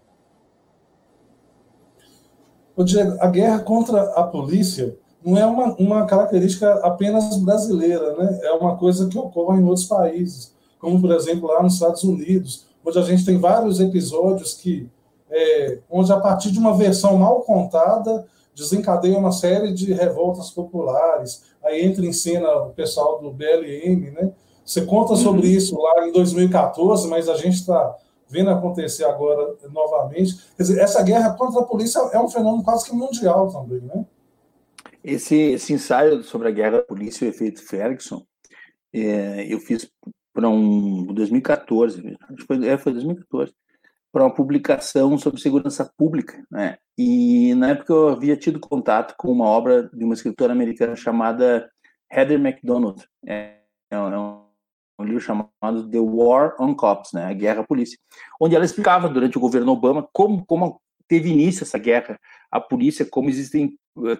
[2.76, 8.40] O Diego, a guerra contra a polícia não é uma, uma característica apenas brasileira, né?
[8.44, 12.68] é uma coisa que ocorre em outros países, como, por exemplo, lá nos Estados Unidos,
[12.86, 14.88] onde a gente tem vários episódios que,
[15.32, 21.44] é, onde a partir de uma versão mal contada, desencadeia uma série de revoltas populares,
[21.66, 24.32] aí entra em cena o pessoal do BLM, né?
[24.64, 25.54] Você conta sobre uhum.
[25.54, 27.96] isso lá em 2014, mas a gente está
[28.28, 30.36] vendo acontecer agora novamente.
[30.58, 34.06] Quer dizer, essa guerra contra a polícia é um fenômeno quase que mundial também, né?
[35.04, 38.24] Esse, esse ensaio sobre a guerra da polícia e o efeito Ferguson,
[38.92, 39.88] é, eu fiz
[40.34, 43.54] para um 2014, acho que foi, é, foi 2014,
[44.16, 46.78] para uma publicação sobre segurança pública, né?
[46.98, 51.70] E na época eu havia tido contato com uma obra de uma escritora americana chamada
[52.10, 53.06] Heather McDonald.
[53.28, 53.58] É,
[53.92, 54.46] é um,
[54.98, 58.00] um livro chamado The War on Cops, né, a Guerra à Polícia,
[58.40, 62.18] onde ela explicava durante o governo Obama como, como teve início essa guerra
[62.50, 64.18] à polícia, como existem uh,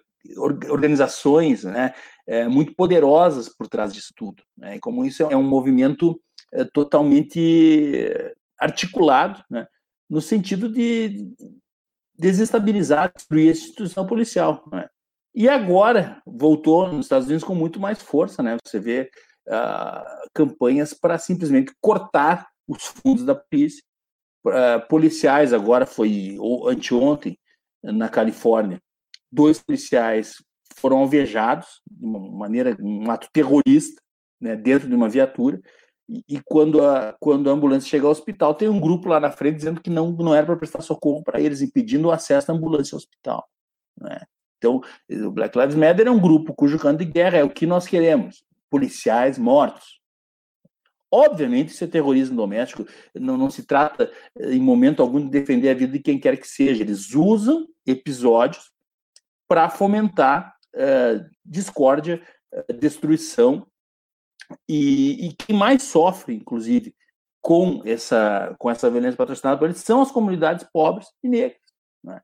[0.72, 1.94] organizações né,
[2.28, 6.20] é, muito poderosas por trás disso tudo, né, e como isso é um movimento
[6.52, 8.06] é, totalmente
[8.60, 9.66] articulado, né,
[10.10, 11.34] no sentido de
[12.18, 14.64] desestabilizar, destruir a instituição policial.
[14.72, 14.88] Né.
[15.34, 18.58] E agora voltou nos Estados Unidos com muito mais força, né?
[18.66, 19.10] Você vê
[19.48, 23.84] uh, campanhas para simplesmente cortar os fundos da polícia.
[24.46, 26.38] Uh, policiais, agora foi
[26.68, 27.38] anteontem,
[27.84, 28.82] na Califórnia,
[29.32, 30.38] dois policiais
[30.76, 34.02] foram alvejados de uma maneira, um ato terrorista,
[34.42, 35.60] né, dentro de uma viatura.
[36.08, 39.56] E, quando, a, quando a ambulância chega ao hospital, tem um grupo lá na frente
[39.56, 42.96] dizendo que não, não era para prestar socorro para eles, impedindo o acesso da ambulância
[42.96, 43.48] ao hospital.
[44.00, 44.22] Né?
[44.58, 47.66] Então, o Black Lives Matter é um grupo cujo canto de guerra é o que
[47.66, 50.00] nós queremos policiais mortos.
[51.12, 55.74] Obviamente, isso é terrorismo doméstico, não, não se trata em momento algum de defender a
[55.74, 56.84] vida de quem quer que seja.
[56.84, 58.72] Eles usam episódios
[59.48, 62.22] para fomentar uh, discórdia,
[62.54, 63.66] uh, destruição,
[64.68, 66.94] e, e quem mais sofre, inclusive,
[67.42, 71.60] com essa, com essa violência patrocinada por eles são as comunidades pobres e negras.
[72.04, 72.20] Né?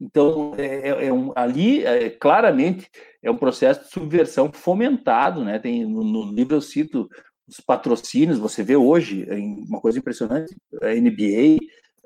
[0.00, 2.90] Então, é, é, é um, ali, é, claramente,
[3.22, 5.58] é um processo de subversão fomentado, né?
[5.58, 7.08] Tem, no, no, livro eu cito
[7.46, 9.26] os patrocínios, você vê hoje,
[9.68, 11.58] uma coisa impressionante, a NBA,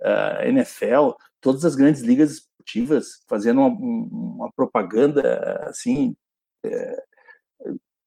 [0.03, 6.17] a NFL, todas as grandes ligas esportivas fazendo uma, uma propaganda, assim,
[6.65, 7.05] é,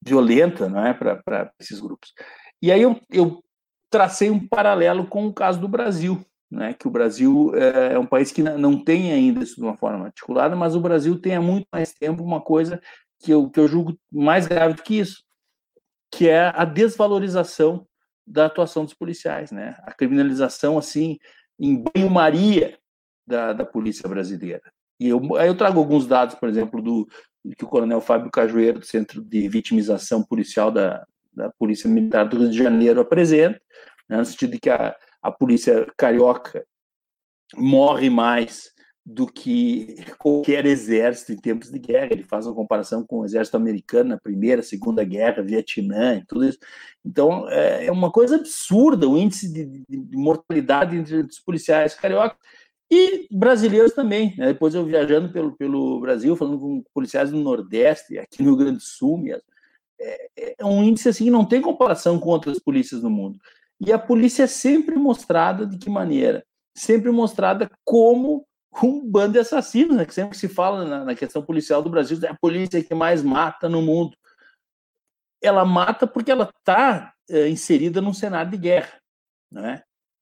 [0.02, 2.14] violenta, não é, para esses grupos.
[2.62, 3.43] E aí eu, eu
[3.89, 8.06] tracei um paralelo com o caso do Brasil, né, que o Brasil é, é um
[8.06, 11.41] país que não tem ainda isso de uma forma articulada, mas o Brasil tem há
[11.41, 12.82] muito mais tempo uma coisa
[13.20, 15.24] que eu, que eu julgo mais grave do que isso,
[16.12, 17.88] que é a desvalorização
[18.26, 19.76] da atuação dos policiais, né?
[19.84, 21.18] A criminalização, assim,
[21.60, 22.78] em banho-maria
[23.26, 24.62] da, da polícia brasileira.
[25.02, 27.08] E eu, aí eu trago alguns dados, por exemplo, do
[27.58, 32.38] que o coronel Fábio Cajueiro, do Centro de Vitimização Policial da, da Polícia Militar do
[32.38, 33.60] Rio de Janeiro, apresenta,
[34.08, 36.64] né, no sentido de que a, a polícia carioca
[37.56, 38.70] morre mais
[39.04, 42.10] do que qualquer exército em tempos de guerra.
[42.12, 46.45] Ele faz uma comparação com o exército americano na Primeira, Segunda Guerra, Vietnã e tudo
[46.45, 46.60] isso.
[47.04, 52.38] Então, é, é uma coisa absurda o índice de, de mortalidade entre os policiais cariocas
[52.92, 54.36] e brasileiros também.
[54.38, 54.48] Né?
[54.48, 58.78] Depois eu viajando pelo, pelo Brasil, falando com policiais do Nordeste, aqui no Rio Grande
[58.80, 59.24] do Sul.
[59.98, 63.39] É, é um índice assim que não tem comparação com outras polícias no mundo.
[63.80, 66.46] E a polícia é sempre mostrada de que maneira?
[66.76, 68.46] Sempre mostrada como
[68.84, 70.06] um bando de assassinos, né?
[70.06, 73.24] que sempre se fala na, na questão policial do Brasil, é a polícia que mais
[73.24, 74.18] mata no mundo.
[75.42, 79.00] Ela mata porque ela está é, inserida num cenário de guerra,
[79.50, 79.82] né?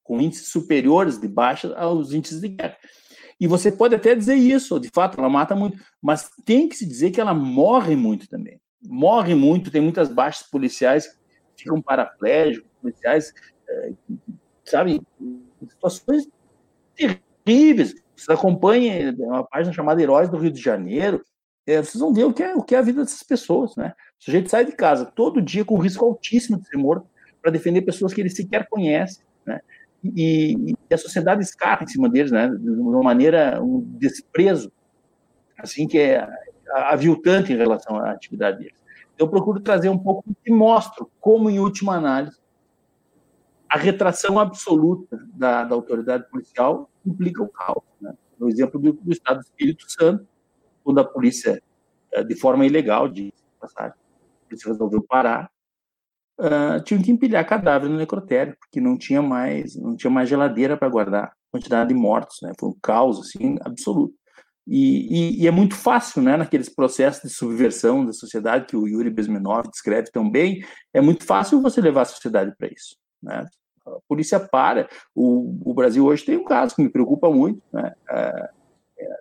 [0.10, 2.76] Com índices superiores de baixa aos índices de guerra.
[3.40, 6.84] E você pode até dizer isso, de fato, ela mata muito, mas tem que se
[6.84, 8.60] dizer que ela morre muito também.
[8.84, 11.08] Morre muito, tem muitas baixas policiais
[11.56, 13.32] que ficam paraplégicos, policiais,
[13.70, 13.92] é,
[14.66, 15.00] sabe,
[15.70, 16.28] situações
[16.96, 17.94] terríveis.
[18.16, 21.24] Você acompanha uma página chamada Heróis do Rio de Janeiro,
[21.68, 23.94] é, vocês vão ver o que, é, o que é a vida dessas pessoas, né?
[24.20, 27.08] O sujeito sai de casa todo dia com risco altíssimo de ser morto
[27.40, 29.62] para defender pessoas que ele sequer conhece, né?
[30.04, 32.48] E, e, a sociedade escapa em cima deles, né?
[32.50, 34.72] De uma maneira, um desprezo,
[35.58, 36.28] assim, que é
[36.74, 38.80] aviltante em relação à atividade deles.
[39.18, 42.40] Eu procuro trazer um pouco e mostro como, em última análise,
[43.70, 47.84] a retração absoluta da, da autoridade policial implica o caos.
[48.02, 48.14] Né?
[48.40, 50.28] No exemplo do, do, Estado do Espírito Santo,
[50.84, 51.62] quando a polícia,
[52.14, 55.52] eh, de forma ilegal, de passagem, a polícia resolveu parar,
[56.40, 60.78] uh, tinham que empilhar cadáver no necrotério, porque não tinha mais, não tinha mais geladeira
[60.78, 62.38] para guardar a quantidade de mortos.
[62.42, 62.54] Né?
[62.60, 64.14] Foi um caos assim, absoluto.
[64.66, 68.88] E, e, e, é muito fácil, né, naqueles processos de subversão da sociedade que o
[68.88, 70.64] Yuri Bezmenov descreve tão bem,
[70.94, 72.96] é muito fácil você levar a sociedade para isso.
[73.22, 73.48] Né?
[73.88, 74.88] A polícia para.
[75.16, 77.94] O, o, Brasil hoje tem um caso que me preocupa muito, né?
[78.12, 78.50] É,
[79.00, 79.16] é,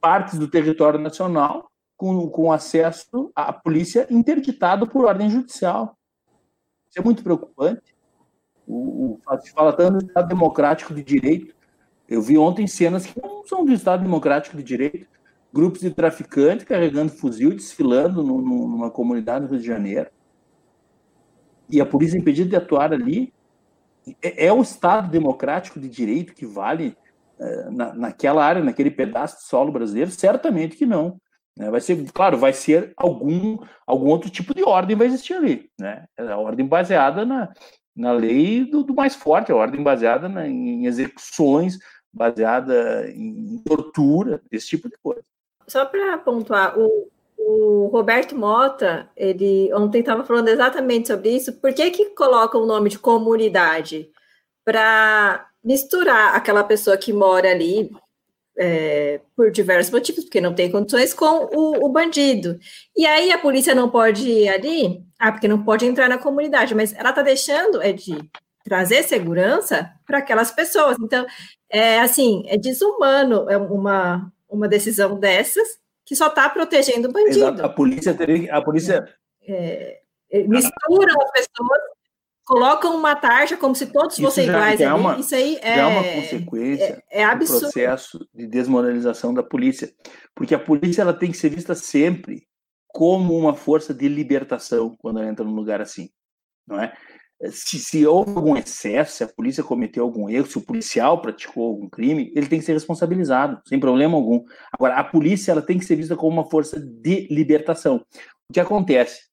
[0.00, 5.98] partes do território nacional com, com acesso à polícia interditado por ordem judicial.
[6.88, 7.94] Isso é muito preocupante.
[8.66, 11.54] O, o, se fala tanto do Estado democrático de direito,
[12.08, 15.06] eu vi ontem cenas que não são do Estado Democrático de Direito,
[15.52, 20.08] grupos de traficantes carregando fuzil, desfilando no, no, numa comunidade no Rio de Janeiro.
[21.68, 23.34] E a polícia impedida de atuar ali.
[24.22, 26.96] É, é o Estado Democrático de Direito que vale
[27.38, 30.10] é, na, naquela área, naquele pedaço de solo brasileiro?
[30.10, 31.20] Certamente que não.
[31.58, 31.68] Né?
[31.70, 35.68] Vai ser, claro, vai ser algum, algum outro tipo de ordem vai existir ali.
[35.78, 36.04] Né?
[36.16, 37.52] É a ordem baseada na,
[37.96, 41.78] na lei do, do mais forte, a ordem baseada na, em execuções
[42.12, 45.22] baseada em tortura, esse tipo de coisa.
[45.66, 51.60] Só para pontuar, o, o Roberto Mota, ele ontem estava falando exatamente sobre isso.
[51.60, 54.10] Por que, que coloca o nome de comunidade?
[54.64, 57.90] Para misturar aquela pessoa que mora ali
[58.58, 62.58] é, por diversos motivos, porque não tem condições, com o, o, bandido.
[62.96, 66.74] E aí a polícia não pode ir ali, ah, porque não pode entrar na comunidade,
[66.74, 68.18] mas ela está deixando é de
[68.64, 70.96] trazer segurança para aquelas pessoas.
[71.00, 71.24] Então,
[71.70, 77.38] é assim, é desumano é uma, uma decisão dessas que só está protegendo o bandido.
[77.38, 77.64] Exato.
[77.64, 79.06] A polícia teria, a polícia
[79.46, 80.00] é,
[80.30, 81.80] é, misturam as pessoas,
[82.48, 84.80] colocam uma tarja como se todos Isso fossem iguais.
[84.80, 87.60] É uma, Isso aí é, é uma consequência é, é absurdo.
[87.60, 89.92] do processo de desmoralização da polícia,
[90.34, 92.48] porque a polícia ela tem que ser vista sempre
[92.88, 96.08] como uma força de libertação quando ela entra num lugar assim,
[96.66, 96.94] não é?
[97.50, 101.68] se, se houve algum excesso, se a polícia cometeu algum erro, se o policial praticou
[101.68, 104.42] algum crime, ele tem que ser responsabilizado, sem problema algum.
[104.72, 108.04] Agora, a polícia ela tem que ser vista como uma força de libertação.
[108.48, 109.28] O que acontece?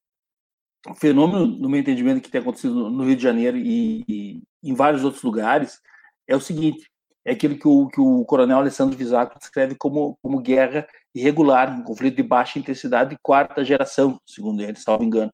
[0.93, 5.03] Fenômeno, no meu entendimento, que tem acontecido no Rio de Janeiro e, e em vários
[5.03, 5.81] outros lugares,
[6.27, 6.89] é o seguinte:
[7.25, 11.83] é aquilo que o, que o coronel Alessandro Visaco descreve como, como guerra irregular, um
[11.83, 15.33] conflito de baixa intensidade de quarta geração, segundo ele, salvo engano.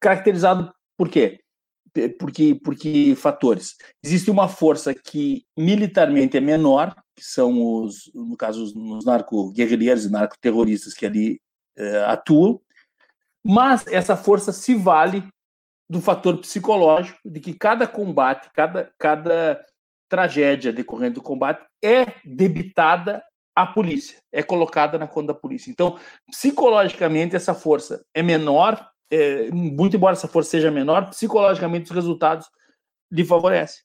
[0.00, 1.44] Caracterizado por quê?
[2.18, 3.76] porque, porque fatores.
[4.02, 10.10] Existe uma força que militarmente é menor, que são os, no caso, os narco-guerrilheiros e
[10.10, 11.40] narco-terroristas que ali
[11.76, 12.60] eh, atuam,
[13.44, 15.26] mas essa força se vale
[15.88, 19.64] do fator psicológico de que cada combate, cada, cada
[20.08, 23.22] tragédia decorrente do combate é debitada
[23.54, 25.70] à polícia, é colocada na conta da polícia.
[25.70, 25.98] Então,
[26.30, 32.48] psicologicamente, essa força é menor é, muito embora essa força seja menor, psicologicamente os resultados
[33.10, 33.82] lhe favorecem.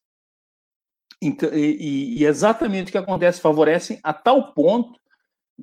[1.21, 4.99] Então, e, e, exatamente o que acontece, favorecem a tal ponto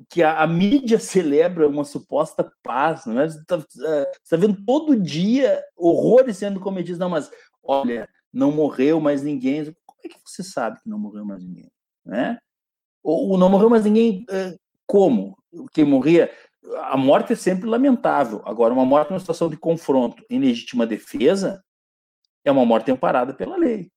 [0.09, 3.05] que a, a mídia celebra uma suposta paz.
[3.05, 3.29] Não é?
[3.29, 6.99] Você está é, tá vendo todo dia horrores sendo cometidos.
[6.99, 7.29] Não, mas
[7.63, 9.65] olha, não morreu mais ninguém.
[9.85, 11.71] Como é que você sabe que não morreu mais ninguém?
[12.05, 12.37] Né?
[13.03, 15.37] Ou, ou não morreu mais ninguém é, como?
[15.73, 16.31] Quem morria
[16.75, 18.41] a morte é sempre lamentável.
[18.45, 21.63] Agora, uma morte numa situação de confronto em legítima defesa
[22.43, 23.91] é uma morte amparada pela lei.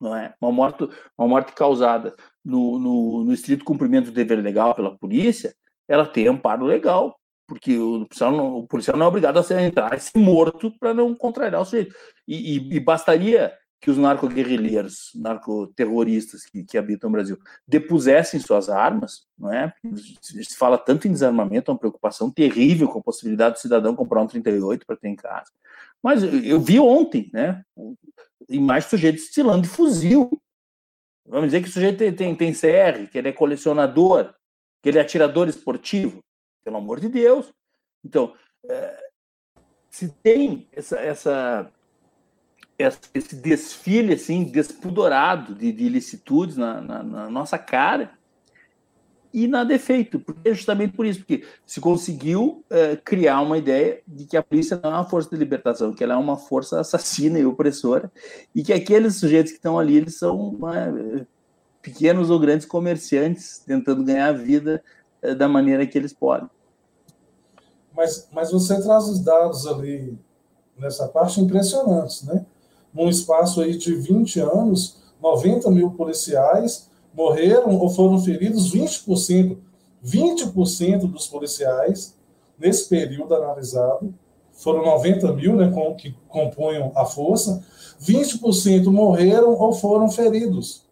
[0.00, 0.34] Não é?
[0.40, 2.14] Uma morte, uma morte causada
[2.48, 5.54] no, no, no estrito cumprimento do dever legal pela polícia,
[5.86, 7.14] ela tem amparo legal,
[7.46, 10.94] porque o policial não, o policial não é obrigado a entrar e ser morto para
[10.94, 11.94] não contrariar o sujeito.
[12.26, 18.70] E, e, e bastaria que os narcoguerrilheiros, narcoterroristas que, que habitam o Brasil, depusessem suas
[18.70, 19.72] armas, não é?
[20.22, 24.22] Se fala tanto em desarmamento, é uma preocupação terrível com a possibilidade do cidadão comprar
[24.22, 25.52] um 38 para ter em casa.
[26.02, 27.62] Mas eu vi ontem, né?
[28.48, 30.30] Imagens de sujeitos estilando de fuzil.
[31.28, 34.34] Vamos dizer que o sujeito tem, tem, tem CR, que ele é colecionador,
[34.82, 36.20] que ele é atirador esportivo.
[36.64, 37.52] Pelo amor de Deus.
[38.04, 38.34] Então,
[38.68, 39.10] é,
[39.90, 41.72] se tem essa, essa
[43.12, 48.17] esse desfile assim despudorado de, de ilicitudes na, na, na, nossa cara
[49.32, 53.58] e nada é feito, porque é justamente por isso, porque se conseguiu é, criar uma
[53.58, 56.36] ideia de que a polícia não é uma força de libertação, que ela é uma
[56.36, 58.10] força assassina e opressora,
[58.54, 61.26] e que aqueles sujeitos que estão ali, eles são é,
[61.82, 64.82] pequenos ou grandes comerciantes tentando ganhar vida
[65.20, 66.48] é, da maneira que eles podem.
[67.94, 70.18] Mas, mas você traz os dados ali
[70.78, 72.46] nessa parte impressionantes, né?
[72.94, 76.87] Num espaço aí de 20 anos, 90 mil policiais
[77.18, 79.58] morreram ou foram feridos 20%.
[80.06, 82.16] 20% dos policiais,
[82.56, 84.14] nesse período analisado,
[84.52, 87.64] foram 90 mil né, com, que compunham a força,
[88.00, 90.86] 20% morreram ou foram feridos.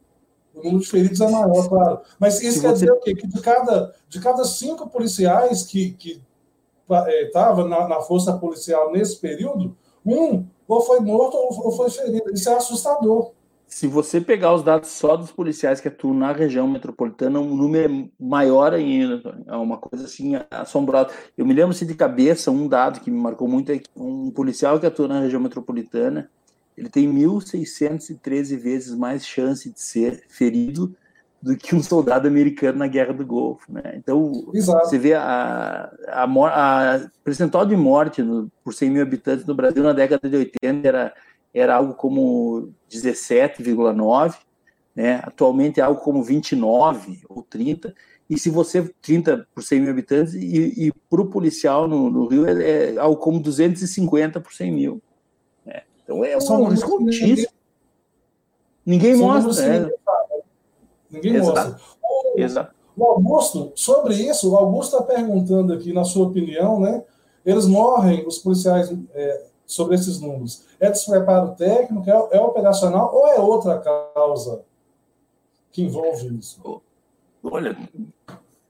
[0.53, 2.01] O número de feridos é maior, claro.
[2.18, 3.14] Mas isso quer dizer o quê?
[3.14, 6.20] Que de cada, de cada cinco policiais que
[7.22, 11.91] estavam é, na, na força policial nesse período, um ou foi morto ou, ou foi
[11.91, 12.33] ferido.
[12.33, 13.36] Isso é assustador
[13.67, 18.09] se você pegar os dados só dos policiais que atuam na região metropolitana, um número
[18.19, 21.11] maior ainda, é uma coisa assim assombrosa.
[21.37, 24.31] Eu me lembro assim, de cabeça um dado que me marcou muito é que um
[24.31, 26.31] policial que atua na região metropolitana,
[26.77, 30.95] ele tem 1.613 vezes mais chance de ser ferido
[31.43, 33.95] do que um soldado americano na Guerra do Golfo, né?
[33.97, 34.87] Então Exato.
[34.87, 39.83] você vê a, a, a, percentual de morte no, por 100 mil habitantes no Brasil
[39.83, 41.14] na década de 80 era
[41.59, 44.37] era algo como 17,9,
[44.95, 45.21] né?
[45.25, 47.95] atualmente é algo como 29 ou 30,
[48.29, 52.27] e se você 30 por 100 mil habitantes, e, e para o policial no, no
[52.27, 55.03] Rio é, é, algo como 250 por 100 mil.
[55.65, 55.83] Né?
[56.03, 57.49] Então é um risco altíssimo.
[58.85, 59.65] Ninguém mostra.
[59.65, 59.79] É.
[61.11, 61.79] Ninguém, ninguém mostra.
[62.03, 62.75] O, Exato.
[62.97, 67.03] o Augusto, sobre isso, o Augusto está perguntando aqui, na sua opinião, né?
[67.45, 70.64] Eles morrem, os policiais é, sobre esses números?
[70.79, 74.64] É despreparo técnico, é, é operacional ou é outra causa
[75.73, 76.83] que envolve isso?
[77.43, 77.77] Olha,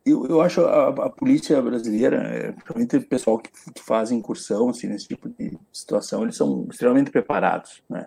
[0.05, 4.87] eu, eu acho a, a polícia brasileira, é, principalmente o pessoal que, faz incursão assim,
[4.87, 7.83] nesse tipo de situação, eles são extremamente preparados.
[7.89, 8.07] Né?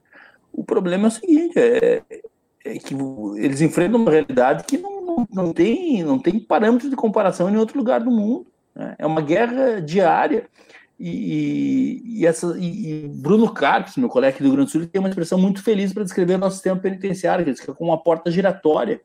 [0.51, 2.01] O problema é o seguinte, é,
[2.63, 2.95] é que
[3.37, 7.57] eles enfrentam uma realidade que não, não, não, tem, não tem parâmetro de comparação em
[7.57, 8.47] outro lugar do mundo.
[8.73, 8.95] Né?
[8.97, 10.47] É uma guerra diária
[10.99, 14.85] e, e, essa, e, e Bruno Carpes, meu colega aqui do Rio Grande do Sul,
[14.85, 18.03] tem uma expressão muito feliz para descrever o nosso sistema penitenciário, que é como uma
[18.03, 18.99] porta giratória.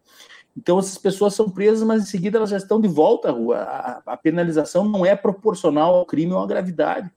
[0.56, 3.58] Então, essas pessoas são presas, mas em seguida elas já estão de volta à rua.
[3.58, 7.08] A, a penalização não é proporcional ao crime ou à gravidade.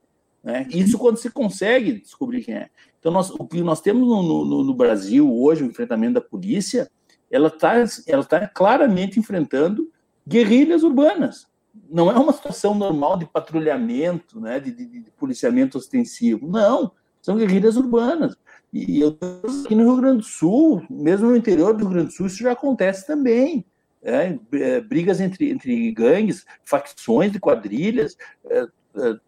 [0.44, 0.66] Né?
[0.70, 2.70] Isso quando se consegue descobrir quem é.
[3.00, 6.88] Então, nós, o que nós temos no, no, no Brasil hoje, o enfrentamento da polícia,
[7.28, 7.74] ela está
[8.06, 9.90] ela tá claramente enfrentando
[10.26, 11.47] guerrilhas urbanas
[11.88, 16.48] não é uma situação normal de patrulhamento, né, de, de, de policiamento ostensivo.
[16.48, 18.36] Não, são guerrilhas urbanas.
[18.72, 19.16] E eu
[19.64, 22.42] aqui no Rio Grande do Sul, mesmo no interior do Rio Grande do Sul, isso
[22.42, 23.64] já acontece também.
[24.02, 28.16] É, é, brigas entre, entre gangues, facções de quadrilhas,
[28.48, 28.66] é,
[28.96, 29.20] é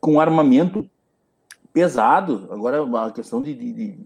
[0.00, 0.88] com armamento
[1.72, 2.48] pesado.
[2.50, 3.98] Agora, a questão de, de, de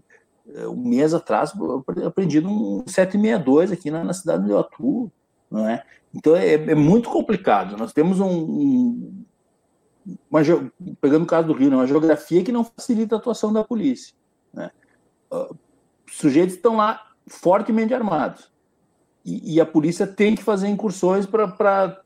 [0.53, 5.11] é, um mês atrás, eu aprendi um 762 aqui na, na cidade de Atu,
[5.49, 5.83] não é?
[6.13, 7.77] Então é, é muito complicado.
[7.77, 9.25] Nós temos um, um
[10.29, 10.41] uma,
[11.01, 14.13] pegando o caso do Rio, né, uma geografia que não facilita a atuação da polícia.
[14.53, 14.69] Né?
[15.31, 15.57] Uh,
[16.07, 18.51] sujeitos estão lá fortemente armados
[19.25, 21.99] e, e, a polícia tem que fazer incursões para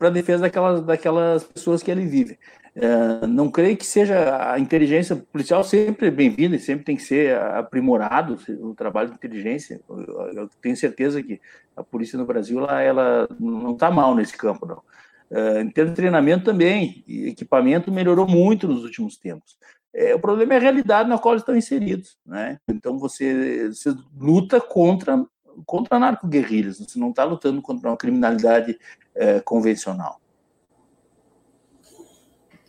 [0.00, 2.38] a defesa daquelas, daquelas pessoas que ali vivem.
[2.74, 7.36] Uh, não creio que seja a inteligência policial sempre bem-vinda e sempre tem que ser
[7.36, 9.80] aprimorado o trabalho de inteligência.
[9.88, 11.38] Eu, eu tenho certeza que
[11.76, 14.82] a polícia no Brasil ela, ela não está mal nesse campo, não.
[15.30, 19.56] Uh, em termos de treinamento também, equipamento melhorou muito nos últimos tempos.
[19.94, 22.16] É, o problema é a realidade na qual estão inseridos.
[22.24, 22.58] Né?
[22.68, 25.24] Então você, você luta contra,
[25.66, 28.78] contra narco-guerrilhas, você não está lutando contra uma criminalidade
[29.14, 30.21] é, convencional.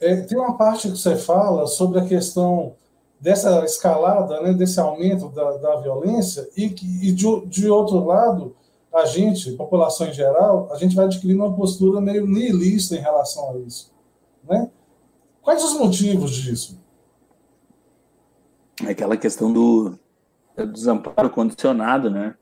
[0.04, 2.76] É, tem uma parte que você fala sobre a questão
[3.20, 8.54] dessa escalada, né, desse aumento da, da violência, e, que, e de, de outro lado,
[8.94, 13.52] a gente, população em geral, a gente vai adquirindo uma postura meio nihilista em relação
[13.52, 13.94] a isso.
[14.44, 14.70] Né?
[15.42, 16.78] Quais os motivos disso?
[18.86, 19.98] É aquela questão do,
[20.58, 22.36] do desamparo condicionado, né?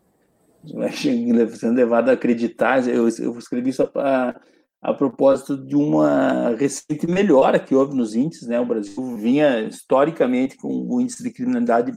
[1.58, 4.40] Sendo levado a acreditar, eu, eu escrevi só para
[4.82, 8.60] a propósito de uma recente melhora que houve nos índices, né?
[8.60, 11.94] O Brasil vinha historicamente com o índice de criminalidade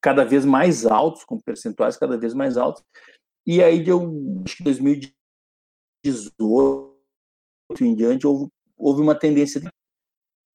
[0.00, 2.84] cada vez mais altos, com percentuais cada vez mais altos.
[3.44, 6.90] E aí, de acho que 2018
[7.80, 9.60] em diante, houve, houve uma tendência.
[9.60, 9.68] De...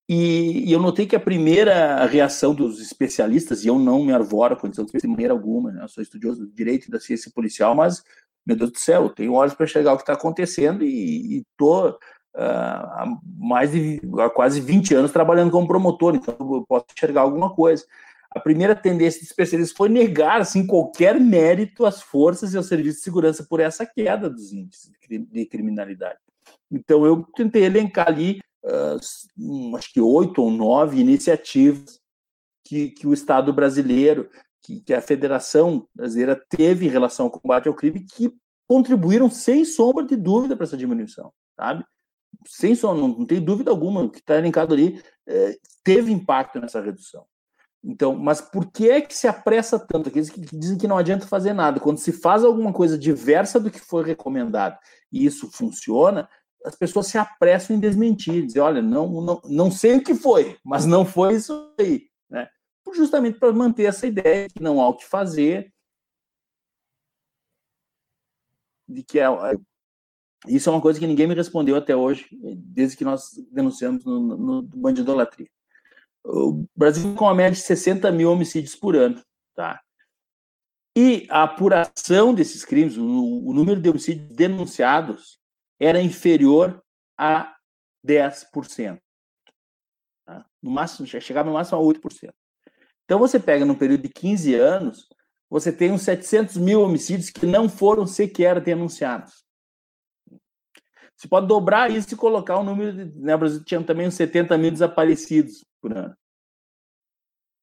[0.09, 4.53] E, e, eu notei que a primeira reação dos especialistas, e eu não me arvoro
[4.53, 5.83] a condição de maneira alguma, né?
[5.83, 8.03] eu sou estudioso do direito e da ciência policial, mas
[8.45, 11.95] meu Deus do céu, tenho olhos para enxergar o que está acontecendo e estou uh,
[12.35, 13.05] há
[13.37, 17.83] mais de há quase 20 anos trabalhando como promotor, então eu posso enxergar alguma coisa.
[18.31, 22.97] A primeira tendência de especialistas foi negar assim, qualquer mérito às forças e ao serviço
[22.97, 26.19] de segurança por essa queda dos índices de criminalidade.
[26.69, 31.99] Então, eu tentei elencar ali, uh, acho que oito ou nove iniciativas
[32.65, 34.29] que, que o Estado brasileiro,
[34.65, 38.33] que, que, a Federação Brasileira teve em relação ao combate ao crime, que
[38.67, 41.85] contribuíram sem sombra de dúvida para essa diminuição, sabe?
[42.47, 46.59] Sem sombra, não, não tem dúvida alguma, o que está elencado ali é, teve impacto
[46.59, 47.25] nessa redução.
[47.83, 50.09] Então, mas por que é que se apressa tanto?
[50.09, 51.79] Aqueles que dizem que não adianta fazer nada.
[51.79, 54.75] Quando se faz alguma coisa diversa do que foi recomendado
[55.11, 56.27] e isso funciona,
[56.65, 60.57] as pessoas se apressam em desmentir, dizer, olha, não, não, não sei o que foi,
[60.63, 62.07] mas não foi isso aí?
[62.93, 65.73] Justamente para manter essa ideia de que não há o que fazer,
[68.87, 69.55] de que é, é,
[70.47, 74.19] isso é uma coisa que ninguém me respondeu até hoje, desde que nós denunciamos no,
[74.19, 75.49] no, no bandidolatria.
[76.23, 79.21] O Brasil com uma média de 60 mil homicídios por ano,
[79.53, 79.81] tá?
[80.97, 85.39] E a apuração desses crimes, o, o número de homicídios denunciados
[85.79, 86.81] era inferior
[87.17, 87.55] a
[88.05, 88.99] 10%.
[90.25, 90.45] Tá?
[90.61, 92.33] No máximo, chegava no máximo a 8%.
[93.05, 95.07] Então, você pega no período de 15 anos,
[95.49, 99.45] você tem uns 700 mil homicídios que não foram sequer denunciados.
[101.15, 103.19] Você pode dobrar isso e colocar o número de.
[103.19, 106.15] Né, Brasil tinha também uns 70 mil desaparecidos por ano.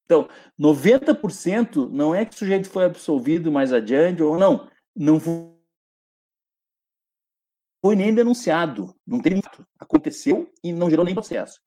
[0.04, 0.28] Então,
[0.58, 4.68] 90% não é que o sujeito foi absolvido mais adiante ou não.
[4.94, 9.40] Não foi nem denunciado, não tem
[9.78, 11.60] aconteceu e não gerou nem processo.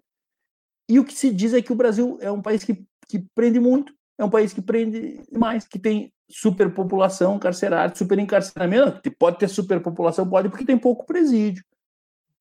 [0.88, 3.60] E o que se diz é que o Brasil é um país que, que prende
[3.60, 9.12] muito, é um país que prende mais, que tem superpopulação carcerária, superencarceramento.
[9.18, 11.64] Pode ter superpopulação, pode, porque tem pouco presídio.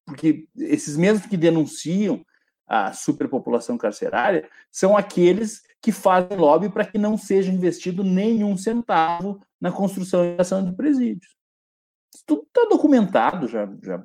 [0.07, 2.25] Porque esses mesmos que denunciam
[2.67, 9.41] a superpopulação carcerária são aqueles que fazem lobby para que não seja investido nenhum centavo
[9.61, 11.35] na construção e ação de presídios
[12.27, 14.05] tudo está documentado, já, já,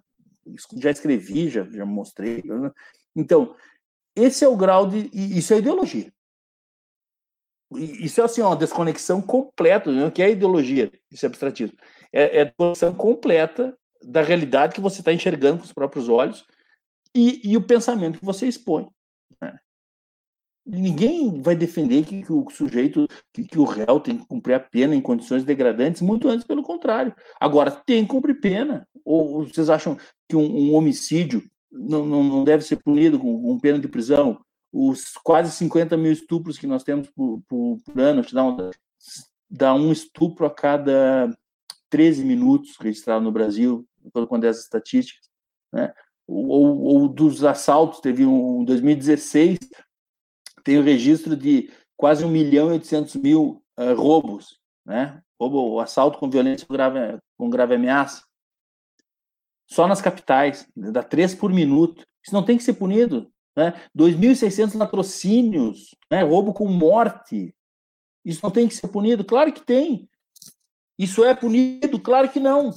[0.77, 2.41] já escrevi, já, já mostrei.
[2.43, 2.71] Né?
[3.15, 3.55] Então,
[4.23, 5.09] esse é o grau de.
[5.13, 6.11] Isso é ideologia.
[7.71, 10.09] Isso é assim, uma desconexão completa, né?
[10.09, 11.77] que é ideologia, isso é abstratismo.
[12.11, 16.45] É, é a desconexão completa da realidade que você está enxergando com os próprios olhos
[17.15, 18.87] e, e o pensamento que você expõe.
[19.39, 19.59] Né?
[20.65, 24.59] Ninguém vai defender que, que o sujeito, que, que, o réu tem que cumprir a
[24.59, 27.15] pena em condições degradantes, muito antes pelo contrário.
[27.39, 28.87] Agora, tem que cumprir pena.
[29.05, 29.95] Ou vocês acham
[30.27, 34.39] que um, um homicídio não, não, deve ser punido com, com, pena de prisão?
[34.71, 38.69] Os quase 50 mil estupros que nós temos por, por, por ano, dá um,
[39.49, 41.35] dá um estupro a cada
[41.89, 43.87] 13 minutos registrado no Brasil,
[44.27, 45.27] quando é as estatísticas.
[45.71, 45.93] Né?
[46.27, 49.57] Ou, ou, dos assaltos, teve um em 2016,
[50.63, 55.21] tem o registro de quase 1 milhão e 800 mil uh, roubos, né?
[55.39, 58.23] Roubo, assalto com violência com grave, com grave ameaça.
[59.69, 62.05] Só nas capitais, dá três por minuto.
[62.23, 63.31] Isso não tem que ser punido.
[63.55, 63.73] Né?
[63.97, 66.23] 2.600 latrocínios, né?
[66.23, 67.53] roubo com morte.
[68.25, 69.23] Isso não tem que ser punido?
[69.23, 70.09] Claro que tem.
[70.97, 71.99] Isso é punido?
[71.99, 72.73] Claro que não.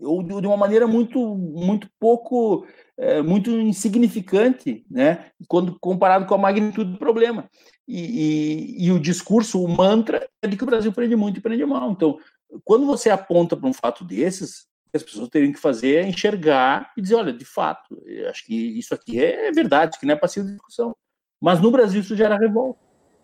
[0.00, 2.66] Ou de uma maneira muito, muito pouco
[2.96, 7.48] é, muito insignificante, né, quando comparado com a magnitude do problema.
[7.86, 11.42] E, e, e, o discurso, o mantra, é de que o Brasil prende muito e
[11.42, 11.90] prende mal.
[11.90, 12.18] Então,
[12.64, 14.66] quando você aponta para um fato desses,
[14.96, 18.94] as pessoas teriam que fazer é enxergar e dizer, olha, de fato, acho que isso
[18.94, 20.94] aqui é verdade, que não é passivo de discussão.
[21.40, 22.80] Mas no Brasil isso gera revolta,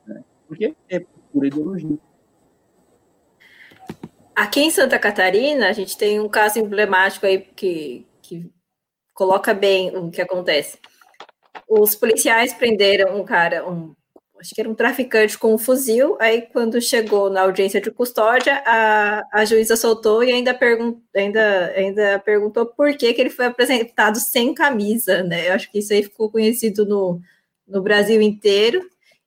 [0.07, 0.23] né?
[0.47, 1.01] porque é
[1.33, 1.99] pura ideologia.
[4.35, 8.51] Aqui em Santa Catarina, a gente tem um caso emblemático aí que, que
[9.15, 10.79] coloca bem o que acontece.
[11.69, 13.95] Os policiais prenderam um cara, um,
[14.41, 16.17] acho que era um traficante com um fuzil.
[16.19, 21.73] Aí, quando chegou na audiência de custódia, a, a juíza soltou e ainda, pergun ainda,
[21.77, 25.49] ainda perguntou por que, que ele foi apresentado sem camisa, né?
[25.49, 27.21] Eu acho que isso aí ficou conhecido no,
[27.69, 28.83] no Brasil inteiro.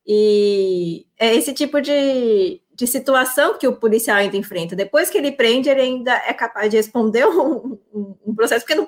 [0.05, 4.76] E é esse tipo de, de situação que o policial ainda enfrenta.
[4.76, 8.74] Depois que ele prende, ele ainda é capaz de responder um, um, um processo, porque
[8.74, 8.88] não,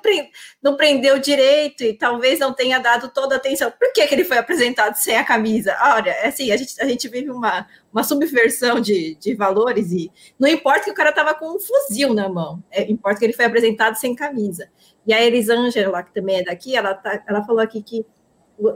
[0.60, 3.70] não prendeu direito e talvez não tenha dado toda a atenção.
[3.70, 5.76] Por que, que ele foi apresentado sem a camisa?
[5.80, 10.10] Olha, é assim, a gente, a gente vive uma, uma subversão de, de valores e
[10.38, 13.32] não importa que o cara estava com um fuzil na mão, é, importa que ele
[13.32, 14.68] foi apresentado sem camisa.
[15.06, 18.04] E a Elisângela, que também é daqui, ela, tá, ela falou aqui que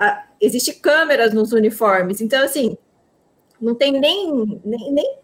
[0.01, 2.79] a, existe câmeras nos uniformes, então assim,
[3.61, 5.21] não tem nem, nem, nem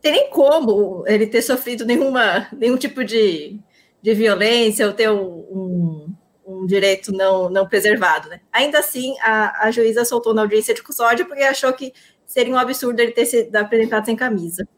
[0.00, 3.58] tem nem como ele ter sofrido nenhuma, nenhum tipo de,
[4.00, 6.14] de violência ou ter um,
[6.46, 8.28] um, direito não, não preservado.
[8.28, 8.40] Né?
[8.52, 11.92] Ainda assim, a, a juíza soltou na audiência de custódia porque achou que
[12.24, 14.68] seria um absurdo ele ter sido apresentado sem camisa.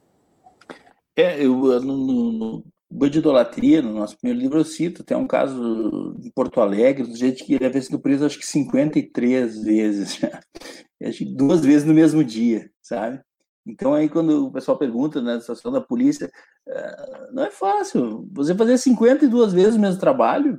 [1.17, 6.31] É, eu, no de Idolatria, no nosso primeiro livro, eu cito, tem um caso em
[6.31, 10.21] Porto Alegre, do jeito que ele havia sido preso acho que 53 vezes,
[11.37, 13.21] duas vezes no mesmo dia, sabe?
[13.67, 16.31] Então aí quando o pessoal pergunta na né, situação da polícia,
[16.67, 20.59] uh, não é fácil, você fazer 52 vezes o mesmo trabalho,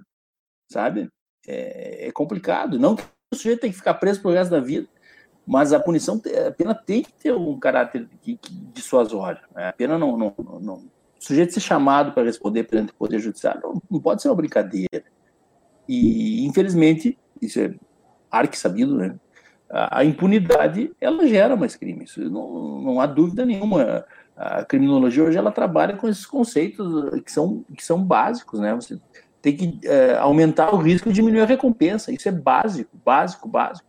[0.72, 1.10] sabe?
[1.48, 3.04] É, é complicado, não que
[3.34, 4.88] o sujeito tem que ficar preso pro resto da vida,
[5.48, 8.08] mas a punição, a pena tem que ter um caráter
[8.72, 9.42] dissuasório.
[9.56, 9.68] Né?
[9.68, 13.62] A pena não, não, não, O sujeito ser chamado para responder perante o Poder Judiciário
[13.62, 15.04] não, não, pode ser uma brincadeira.
[15.88, 17.74] E, infelizmente, isso é
[18.32, 19.16] arque sabido, né?
[19.70, 22.16] A, a impunidade, ela gera mais crimes.
[22.16, 24.06] Não, não há dúvida nenhuma.
[24.36, 26.88] A criminologia hoje, ela trabalha com esses conceitos
[27.26, 28.74] que são, que são básicos, né?
[28.74, 28.98] Você
[29.42, 32.12] tem que é, aumentar o risco e diminuir a recompensa.
[32.12, 33.88] Isso é básico, básico, básico.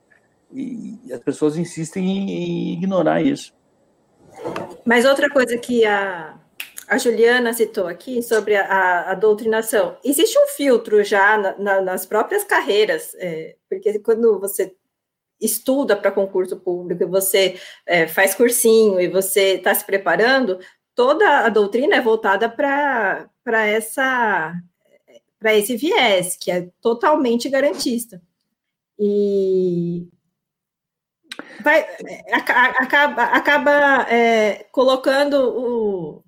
[0.52, 3.54] E as pessoas insistem em, ignorar isso.
[4.84, 6.39] Mas outra coisa que a,
[6.90, 9.96] a Juliana citou aqui sobre a, a doutrinação.
[10.04, 14.74] Existe um filtro já na, na, nas próprias carreiras, é, porque quando você
[15.40, 20.58] estuda para concurso público, você é, faz cursinho e você está se preparando,
[20.92, 23.30] toda a doutrina é voltada para
[23.68, 24.52] essa
[25.38, 28.20] para esse viés, que é totalmente garantista.
[28.98, 30.08] E
[31.62, 36.24] vai, é, acaba, acaba é, colocando o,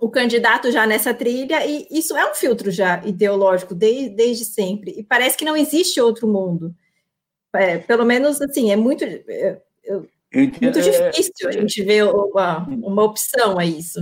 [0.00, 4.92] o candidato já nessa trilha, e isso é um filtro já ideológico desde, desde sempre,
[4.96, 6.74] e parece que não existe outro mundo.
[7.54, 9.60] É, pelo menos, assim, é muito, é,
[10.34, 14.00] muito é, difícil a gente ver uma, uma opção a isso.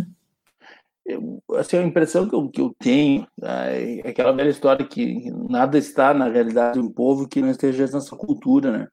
[1.05, 5.77] Eu, assim, a impressão que eu, que eu tenho é aquela velha história que nada
[5.77, 8.89] está na realidade de um povo que não esteja nessa cultura, né?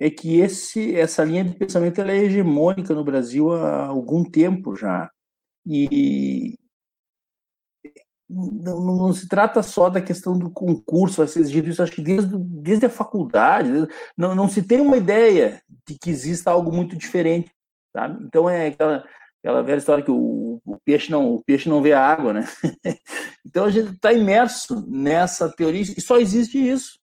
[0.00, 4.74] é que esse, essa linha de pensamento ela é hegemônica no Brasil há algum tempo
[4.74, 5.10] já.
[5.66, 6.58] E
[8.28, 12.00] não, não, se trata só da questão do concurso, vai ser exigido isso, acho que
[12.00, 16.96] desde, desde a faculdade, não, não se tem uma ideia de que exista algo muito
[16.96, 17.50] diferente,
[17.92, 18.24] sabe?
[18.24, 19.04] Então é aquela,
[19.42, 22.48] aquela velha história que o, o, peixe não o peixe não vê a água, né?
[23.44, 27.00] então a gente está imerso nessa teoria e só existe isso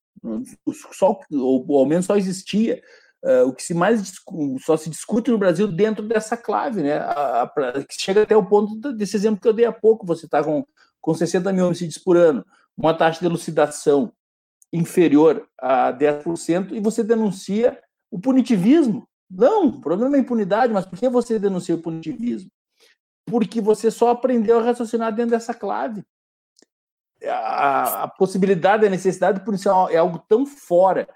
[0.93, 2.82] só, ou ao menos só existia
[3.24, 4.13] uh, o que se mais
[4.59, 6.97] só se discute no Brasil dentro dessa clave, né?
[6.97, 10.05] A, a, que chega até o ponto desse exemplo que eu dei há pouco.
[10.05, 10.65] Você está com,
[11.01, 12.45] com 60 mil homicídios por ano,
[12.78, 14.11] uma taxa de elucidação
[14.72, 17.80] inferior a 10%, e você denuncia
[18.11, 19.07] o punitivismo.
[19.30, 22.49] Não, o problema é a impunidade, mas por que você denuncia o punitivismo?
[23.26, 26.03] Porque você só aprendeu a raciocinar dentro dessa clave
[27.26, 31.07] a, a possibilidade, a necessidade policial é algo tão fora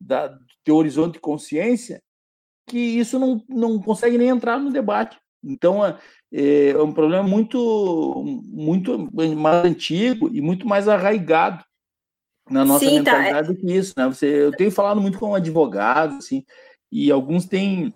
[0.00, 2.00] da, do teu horizonte de consciência
[2.68, 5.18] que isso não, não consegue nem entrar no debate.
[5.42, 5.96] Então, é,
[6.70, 11.64] é um problema muito, muito mais antigo e muito mais arraigado
[12.50, 13.52] na nossa Sim, mentalidade tá.
[13.52, 13.94] do que isso.
[13.96, 14.06] Né?
[14.06, 16.44] Você, eu tenho falado muito com advogados, assim,
[16.92, 17.94] e alguns têm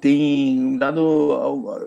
[0.00, 1.00] tem dado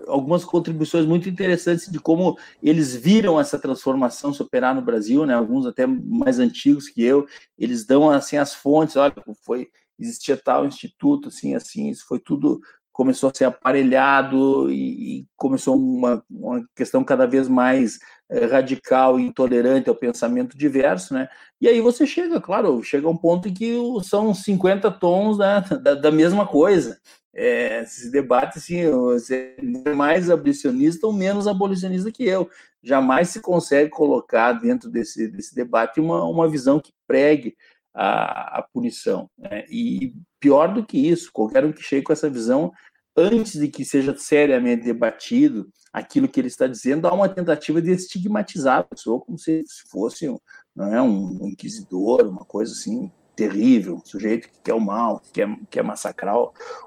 [0.06, 5.34] algumas contribuições muito interessantes de como eles viram essa transformação se operar no Brasil, né?
[5.34, 7.26] Alguns até mais antigos que eu,
[7.58, 12.60] eles dão assim as fontes, olha, foi existia tal instituto, assim, assim, isso foi tudo
[12.94, 17.98] começou a ser aparelhado e, e começou uma, uma questão cada vez mais
[18.30, 21.28] é, radical e intolerante ao pensamento diverso, né?
[21.60, 25.60] E aí você chega, claro, chega a um ponto em que são 50 tons né,
[25.82, 27.00] da, da mesma coisa,
[27.34, 32.48] é, se debate assim, você é mais abolicionista ou menos abolicionista que eu.
[32.82, 37.56] Jamais se consegue colocar dentro desse, desse debate uma, uma visão que pregue
[37.92, 39.28] a, a punição.
[39.36, 39.64] Né?
[39.68, 42.72] E pior do que isso, qualquer um que chegue com essa visão,
[43.16, 47.90] antes de que seja seriamente debatido aquilo que ele está dizendo, há uma tentativa de
[47.90, 50.26] estigmatizar a pessoa como se fosse
[50.74, 55.32] não é, um inquisidor, uma coisa assim terrível, um sujeito que quer o mal, que
[55.32, 56.36] quer, quer massacrar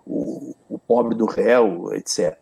[0.06, 2.38] o, o pobre do réu, etc.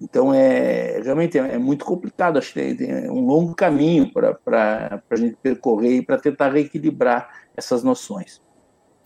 [0.00, 5.16] Então, é, realmente é, é muito complicado, acho que tem, um longo caminho para a
[5.16, 8.42] gente percorrer e para tentar reequilibrar essas noções.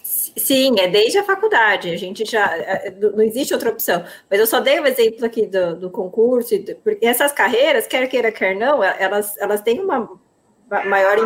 [0.03, 4.47] Sim, é desde a faculdade, a gente já, é, não existe outra opção, mas eu
[4.47, 8.55] só dei o um exemplo aqui do, do concurso, porque essas carreiras, quer queira, quer
[8.55, 10.09] não, elas, elas têm uma
[10.87, 11.17] maior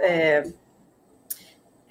[0.00, 0.42] é,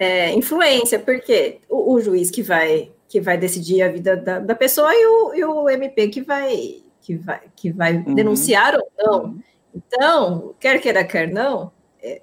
[0.00, 4.54] é, influência, porque o, o, juiz que vai que vai decidir a vida da, da
[4.54, 8.14] pessoa e o, e o MP que vai que vai, que vai uhum.
[8.14, 9.24] denunciar ou não.
[9.24, 9.42] Uhum.
[9.74, 11.70] Então, quer queira, quer não,
[12.02, 12.22] é,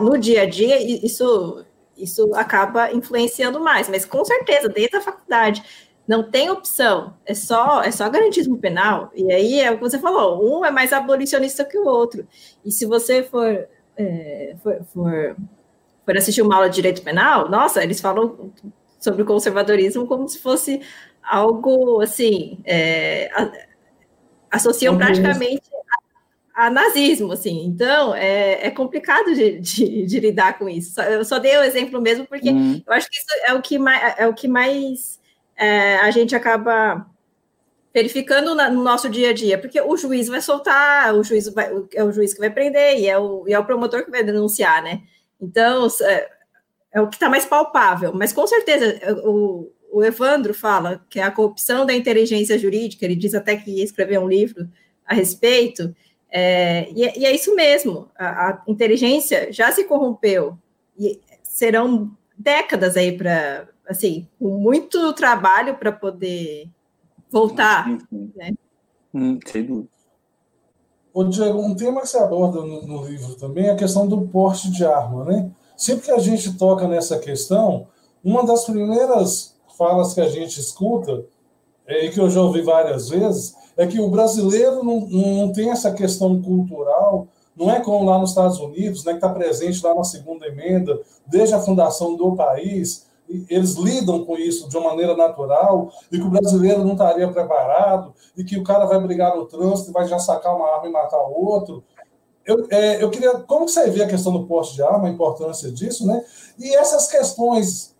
[0.00, 1.64] no dia a dia, isso,
[1.96, 5.62] isso acaba influenciando mais, mas com certeza, dentro da faculdade,
[6.06, 9.98] não tem opção, é só é só garantismo penal, e aí é o que você
[9.98, 12.26] falou, um é mais abolicionista que o outro,
[12.64, 15.36] e se você for, é, for, for,
[16.04, 18.52] for assistir uma aula de direito penal, nossa, eles falam
[19.00, 20.80] sobre conservadorismo como se fosse
[21.22, 23.30] algo assim, é,
[24.50, 25.62] associam praticamente
[26.54, 27.64] a, a, nazismo, assim.
[27.64, 31.00] Então é, é complicado de, de, de, lidar com isso.
[31.00, 32.82] Eu só dei o exemplo mesmo porque hum.
[32.86, 35.20] eu acho que isso é o que mais, é o que mais
[35.56, 37.06] é, a gente acaba
[37.94, 41.70] verificando na, no nosso dia a dia, porque o juiz vai soltar, o juiz vai,
[41.94, 44.24] é o juiz que vai prender e é o, e é o promotor que vai
[44.24, 45.02] denunciar, né?
[45.42, 46.30] Então é,
[46.92, 51.22] é o que está mais palpável, mas com certeza o, o Evandro fala que é
[51.24, 54.68] a corrupção da inteligência jurídica, ele diz até que ia escrever um livro
[55.04, 55.94] a respeito,
[56.30, 60.56] é, e, é, e, é isso mesmo, a, a, inteligência já se corrompeu,
[60.98, 66.68] e serão décadas aí para, assim, com muito trabalho para poder
[67.30, 68.32] voltar, sim, sim.
[68.34, 68.52] né?
[69.12, 70.01] Hum, sem dúvida.
[71.14, 74.22] Ô, Diego, um tema que você aborda no, no livro também é a questão do
[74.22, 75.50] porte de arma, né?
[75.76, 77.86] Sempre que a gente toca nessa questão,
[78.24, 81.24] uma das primeiras falas que a gente escuta,
[81.86, 85.70] é, e que eu já ouvi várias vezes, é que o brasileiro não, não tem
[85.70, 89.94] essa questão cultural, não é como lá nos Estados Unidos, né, que está presente lá
[89.94, 93.06] na segunda emenda, desde a fundação do país,
[93.48, 98.14] eles lidam com isso de uma maneira natural, e que o brasileiro não estaria preparado,
[98.36, 100.92] e que o cara vai brigar no trânsito e vai já sacar uma arma e
[100.92, 101.84] matar o outro.
[102.44, 103.34] Eu, é, eu queria.
[103.40, 106.24] Como você vê a questão do porte de arma, a importância disso, né?
[106.58, 107.94] E essas questões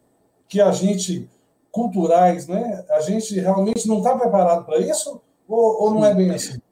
[0.49, 1.31] que a gente
[1.71, 2.85] culturais, né?
[2.91, 6.61] A gente realmente não está preparado para isso ou, ou, não é bem assim?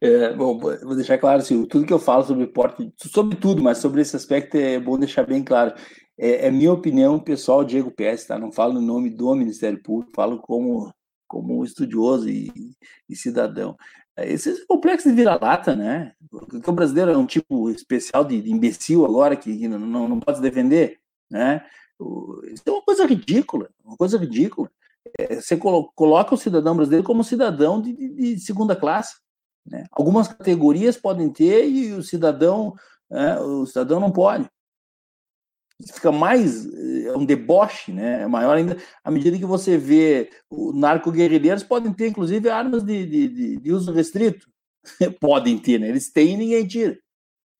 [0.00, 3.78] É, bom, vou deixar claro assim, tudo que eu falo sobre porte, sobre tudo, mas
[3.78, 5.74] sobre esse aspecto é bom deixar bem claro.
[6.18, 8.38] É, é minha opinião pessoal, Diego Pérez, tá?
[8.38, 10.92] Não falo no nome do Ministério Público, falo como
[11.26, 12.52] como estudioso e,
[13.08, 13.76] e cidadão.
[14.16, 16.12] É, esse complexo de vira-lata, né?
[16.30, 20.20] Porque o brasileiro é um tipo especial de, de imbecil agora que, não, não, não
[20.20, 20.98] pode se defender,
[21.30, 21.64] né?
[22.52, 24.70] Isso é uma coisa ridícula, uma coisa ridícula.
[25.18, 29.16] É, você coloca o cidadão brasileiro como cidadão de, de, de segunda classe.
[29.64, 29.84] Né?
[29.92, 32.74] Algumas categorias podem ter e o cidadão,
[33.10, 34.48] é, o cidadão não pode.
[35.92, 36.66] Fica mais
[37.06, 38.22] é um deboche, né?
[38.22, 43.06] É maior ainda à medida que você vê o narco-guerrilheiros podem ter, inclusive, armas de,
[43.06, 44.46] de, de uso restrito.
[45.20, 45.88] podem ter, né?
[45.88, 46.98] Eles têm e ninguém tira.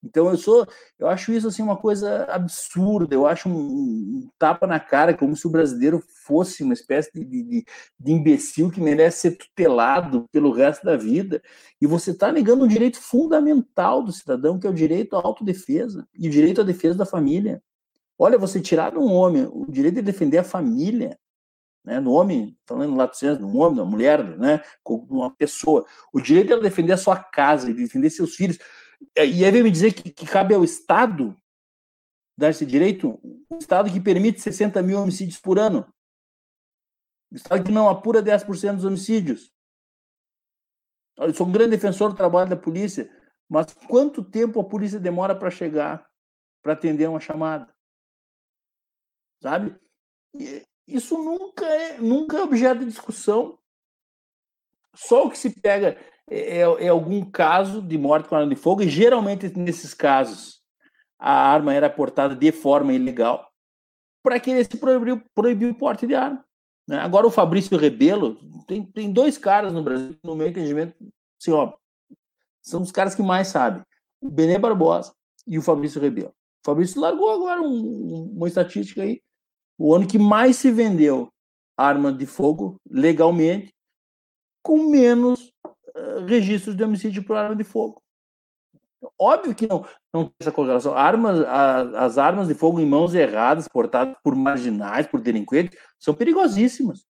[0.04, 0.66] Então eu sou,
[0.98, 3.14] eu acho isso assim uma coisa absurda.
[3.14, 7.24] Eu acho um, um tapa na cara, como se o brasileiro fosse uma espécie de,
[7.24, 7.64] de,
[7.98, 11.42] de imbecil que merece ser tutelado pelo resto da vida.
[11.80, 16.06] E você está negando um direito fundamental do cidadão, que é o direito à autodefesa
[16.14, 17.60] e o direito à defesa da família.
[18.18, 21.18] Olha, você tirar de um homem o direito de defender a família,
[21.84, 26.62] né, no homem, falando lá do homem, da mulher, né, uma pessoa, o direito de
[26.62, 28.58] defender a sua casa e defender seus filhos.
[29.14, 31.36] É, e aí vem me dizer que, que cabe ao Estado
[32.36, 33.20] dar esse direito?
[33.50, 35.86] Um Estado que permite 60 mil homicídios por ano.
[37.30, 39.52] Um Estado que não apura 10% dos homicídios.
[41.18, 43.10] Eu sou um grande defensor do trabalho da polícia,
[43.48, 46.06] mas quanto tempo a polícia demora para chegar,
[46.62, 47.76] para atender uma chamada?
[49.43, 49.74] Sabe?
[50.87, 53.59] Isso nunca é, nunca é objeto de discussão.
[54.95, 55.97] Só o que se pega
[56.28, 60.61] é, é, é algum caso de morte com arma de fogo, e geralmente nesses casos
[61.18, 63.51] a arma era portada de forma ilegal,
[64.22, 66.45] para que se proibiu, proibiu o porte de arma.
[66.87, 66.99] Né?
[66.99, 70.95] Agora o Fabrício Rebelo, tem, tem dois caras no Brasil, no meu entendimento,
[71.41, 71.72] assim, ó,
[72.62, 73.82] são os caras que mais sabem,
[74.20, 75.14] o Benê Barbosa
[75.47, 76.34] e o Fabrício Rebelo.
[76.66, 79.22] Fabrício largou agora um, uma estatística aí,
[79.78, 81.32] o ano que mais se vendeu
[81.76, 83.72] arma de fogo legalmente,
[84.62, 85.52] com menos
[86.26, 88.02] registros de homicídio por arma de fogo.
[89.18, 90.94] Óbvio que não, não tem essa correlação.
[90.94, 96.14] Armas, a, as armas de fogo em mãos erradas, portadas por marginais, por delinquentes, são
[96.14, 97.04] perigosíssimas.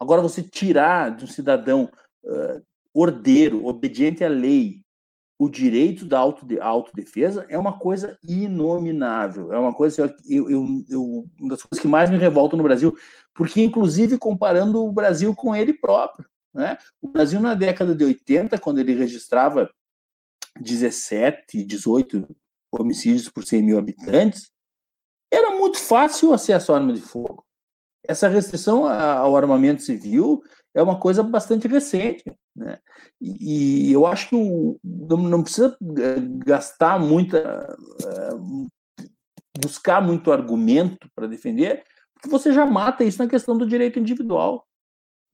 [0.00, 1.90] Agora, você tirar de um cidadão
[2.24, 4.83] uh, ordeiro, obediente à lei,
[5.44, 9.52] o direito da autodefesa é uma coisa inominável.
[9.52, 12.96] É uma coisa eu, eu, eu, uma das coisas que mais me revoltam no Brasil,
[13.34, 16.26] porque, inclusive, comparando o Brasil com ele próprio.
[16.54, 16.78] Né?
[17.02, 19.70] O Brasil, na década de 80, quando ele registrava
[20.58, 22.26] 17, 18
[22.72, 24.50] homicídios por 100 mil habitantes,
[25.30, 27.44] era muito fácil o acesso à arma de fogo.
[28.02, 30.42] Essa restrição ao armamento civil
[30.74, 32.24] é uma coisa bastante recente.
[32.56, 32.78] Né?
[33.20, 37.76] E, eu acho que o, não, precisa eh, gastar muita.
[38.02, 38.68] Uh,
[39.56, 44.66] buscar muito argumento para defender, porque você já mata isso na questão do direito individual.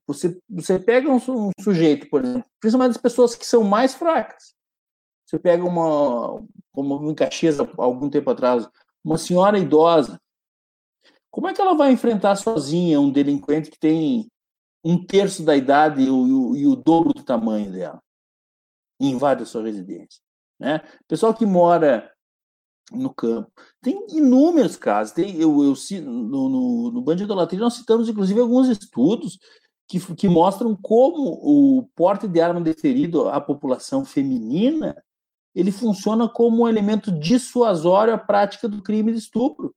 [0.06, 4.54] Você, você pega um, um sujeito, por exemplo, principalmente as pessoas que são mais fracas.
[5.26, 8.68] Você pega uma, como em Caxias, algum tempo atrás,
[9.04, 10.20] uma senhora idosa.
[11.30, 14.30] Como é que ela vai enfrentar sozinha um delinquente que tem
[14.85, 18.03] um terço da idade e o, e o dobro do tamanho dela
[19.01, 20.20] e invade a sua residência?
[20.59, 20.81] Né?
[21.09, 22.11] Pessoal que mora
[22.91, 23.51] no campo.
[23.81, 25.12] Tem inúmeros casos.
[25.12, 29.39] Tem, eu, eu, no, no, no de Idolatria nós citamos, inclusive, alguns estudos
[29.89, 34.97] que, que mostram como o porte de arma deferido à população feminina
[35.55, 39.74] ele funciona como um elemento dissuasório à prática do crime de estupro.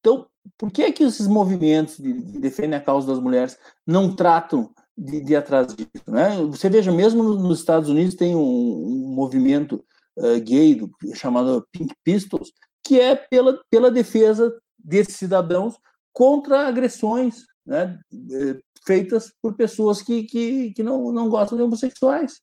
[0.00, 0.26] Então,
[0.56, 4.72] por que é que esses movimentos de, de defendem a causa das mulheres não tratam
[4.96, 5.88] de, de atrás disso?
[6.06, 6.36] Né?
[6.46, 9.84] Você veja, mesmo nos Estados Unidos tem um, um movimento
[10.16, 12.52] uh, gay do, chamado Pink Pistols,
[12.84, 15.74] que é pela, pela defesa desses cidadãos
[16.12, 17.98] contra agressões né,
[18.32, 22.40] eh, feitas por pessoas que, que, que não, não gostam de homossexuais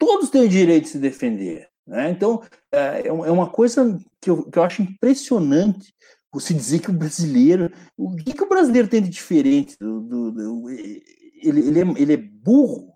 [0.00, 1.69] todos têm o direito de se defender.
[1.90, 2.08] Né?
[2.08, 5.92] Então, é, é, é uma coisa que eu, que eu acho impressionante
[6.32, 7.72] você dizer que o brasileiro.
[7.96, 9.76] O que, que o brasileiro tem de diferente?
[9.76, 11.00] Do, do, do ele,
[11.42, 12.92] ele, é, ele é burro.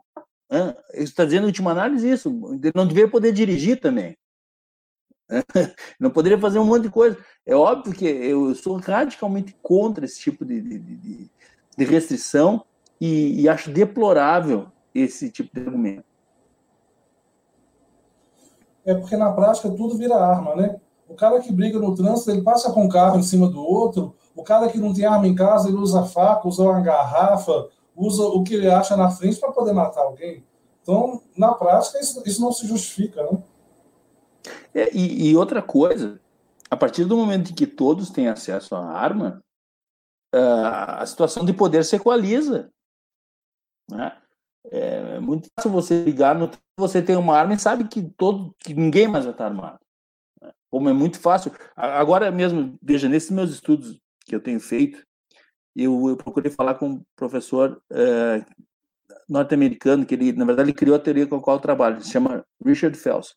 [0.49, 0.76] Né?
[0.92, 2.28] Está dizendo, em última análise, isso.
[2.62, 4.16] Ele não deveria poder dirigir também.
[5.99, 7.16] Não poderia fazer um monte de coisa.
[7.47, 11.30] É óbvio que eu sou radicalmente contra esse tipo de, de, de,
[11.78, 12.62] de restrição
[13.01, 16.13] e, e acho deplorável esse tipo de argumento
[18.85, 20.80] é porque na prática tudo vira arma, né?
[21.09, 24.14] O cara que briga no trânsito, ele passa com o carro em cima do outro.
[24.35, 28.22] O cara que não tem arma em casa, ele usa faca, usa uma garrafa, usa
[28.24, 30.45] o que ele acha na frente para poder matar alguém.
[30.82, 33.43] Então, na prática, isso, isso não se justifica, né?
[34.74, 36.20] É, e, e, outra coisa,
[36.70, 39.41] a partir do momento em que todos têm acesso à arma,
[40.32, 42.68] a situação de poder se equaliza.
[43.89, 44.16] Né?
[44.70, 48.74] É muito fácil você ligar no você tem uma arma e sabe que todo que
[48.74, 49.78] ninguém mais vai estar armado.
[50.42, 50.50] Né?
[50.70, 51.52] Como é muito fácil.
[51.76, 55.04] Agora mesmo, veja, nesses meus estudos que eu tenho feito,
[55.76, 58.44] eu, eu procurei falar com um professor é,
[59.28, 62.10] norte-americano, que ele, na verdade, ele criou a teoria com a qual eu trabalho, se
[62.10, 63.34] chama Richard Fels.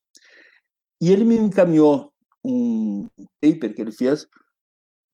[1.01, 2.11] E ele me encaminhou
[2.43, 3.07] um
[3.41, 4.27] paper que ele fez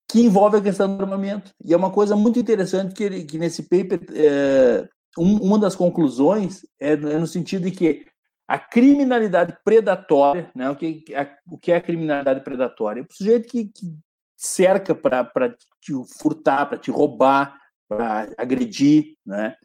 [0.09, 1.51] que envolve a questão do armamento.
[1.63, 4.87] E é uma coisa muito interessante que, ele, que nesse paper é,
[5.17, 8.05] um, uma das conclusões é, é, no sentido de que
[8.47, 13.01] a criminalidade predatória, né, o, que, a, o que é a criminalidade predatória?
[13.01, 13.97] É o sujeito que, que
[14.35, 17.57] cerca para te furtar, para te roubar,
[17.87, 19.55] para agredir, né?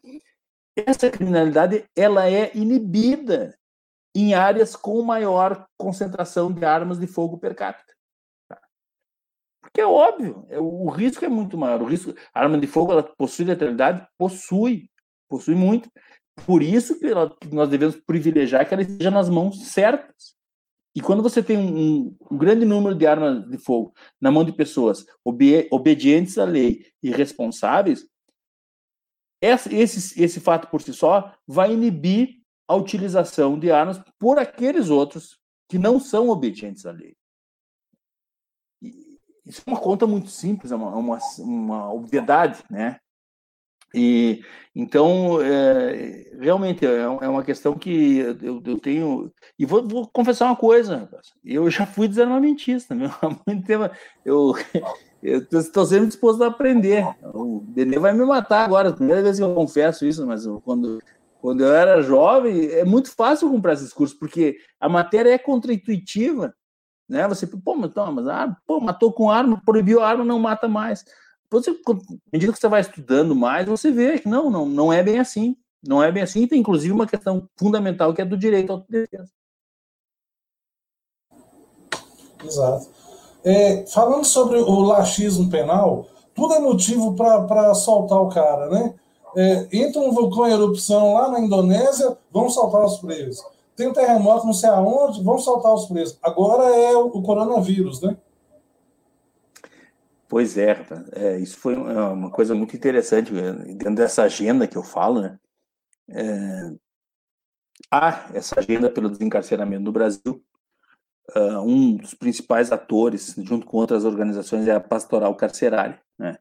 [0.75, 3.57] Essa criminalidade ela é inibida
[4.15, 7.93] em áreas com maior concentração de armas de fogo per capita.
[8.47, 8.59] Tá?
[9.61, 11.81] Porque é óbvio, é, o risco é muito maior.
[11.81, 14.89] O risco, a arma de fogo ela possui letalidade, possui,
[15.29, 15.89] possui muito.
[16.45, 17.07] Por isso que
[17.53, 20.35] nós devemos privilegiar que ela esteja nas mãos certas.
[20.95, 24.51] E quando você tem um, um grande número de armas de fogo na mão de
[24.51, 28.05] pessoas obe obedientes à lei e responsáveis,
[29.41, 35.39] esse, esse fato por si só vai inibir a utilização de armas por aqueles outros
[35.69, 37.15] que não são obedientes à lei.
[39.45, 42.99] isso é uma conta muito simples, é uma, uma, uma obviedade, né?
[43.93, 44.43] E
[44.75, 50.45] então é, realmente é, é uma questão que eu, eu tenho e vou, vou, confessar
[50.45, 51.09] uma coisa,
[51.43, 53.89] eu já fui desarmamentista, meu, há muito tempo
[54.23, 54.53] eu
[55.51, 57.05] estou sempre disposto a aprender.
[57.33, 60.99] O Benê vai me matar agora, primeira vez que eu confesso isso, mas eu, quando
[61.41, 66.53] quando eu era jovem é muito fácil comprar esses cursos porque a matéria é contraintuitiva,
[67.07, 67.27] né?
[67.27, 70.67] Você pô, mas, toma, mas ah, pô, matou com arma, proibiu a arma, não mata
[70.67, 71.03] mais
[71.51, 71.95] você, à
[72.31, 75.55] medida que você vai estudando mais, você vê que não, não, não é bem assim.
[75.85, 76.45] Não é bem assim.
[76.47, 79.31] Tem inclusive uma questão fundamental que é do direito à autodefesa.
[82.43, 82.87] Exato.
[83.43, 88.95] É, falando sobre o laxismo penal, tudo é motivo para soltar o cara, né?
[89.35, 93.43] É, entra um vulcão em erupção lá na Indonésia, vão soltar os presos.
[93.75, 96.17] Tem um terremoto não sei aonde, vão soltar os presos.
[96.21, 98.17] Agora é o, o coronavírus, né?
[100.29, 104.83] Pois é, é, isso foi uma coisa muito interessante eh, dentro dessa agenda que eu
[104.83, 105.39] falo, né?
[106.11, 106.71] É,
[107.91, 110.43] há essa agenda pelo desencarceramento no Brasil.
[111.35, 116.37] Uh, um dos principais atores, junto com outras organizações, é a Pastoral Carcerária, né?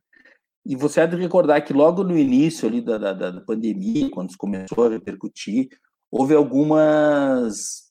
[0.67, 4.37] E você há de recordar que logo no início ali da, da, da pandemia, quando
[4.37, 5.69] começou a repercutir,
[6.11, 7.88] houve algumas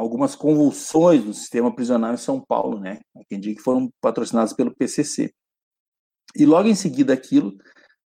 [0.00, 3.00] algumas convulsões no sistema prisional em São Paulo, né?
[3.30, 5.30] Diz que foram patrocinadas pelo PCC.
[6.34, 7.56] E logo em seguida aquilo,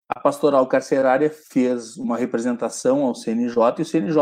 [0.10, 4.18] a pastoral carcerária fez uma representação ao CNJ e o CNJ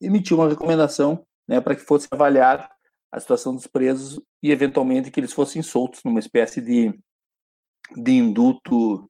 [0.00, 2.68] emitiu uma recomendação né, para que fosse avaliada
[3.10, 6.96] a situação dos presos e, eventualmente, que eles fossem soltos numa espécie de,
[7.96, 9.08] de induto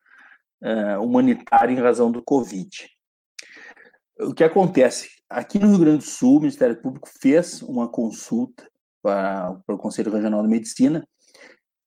[0.63, 2.89] uh, humanitário em razão do Covid.
[4.21, 5.14] O que acontece?
[5.29, 8.69] Aqui no Rio Grande do Sul, o Ministério Público fez uma consulta
[9.03, 11.07] para, para o Conselho Regional de Medicina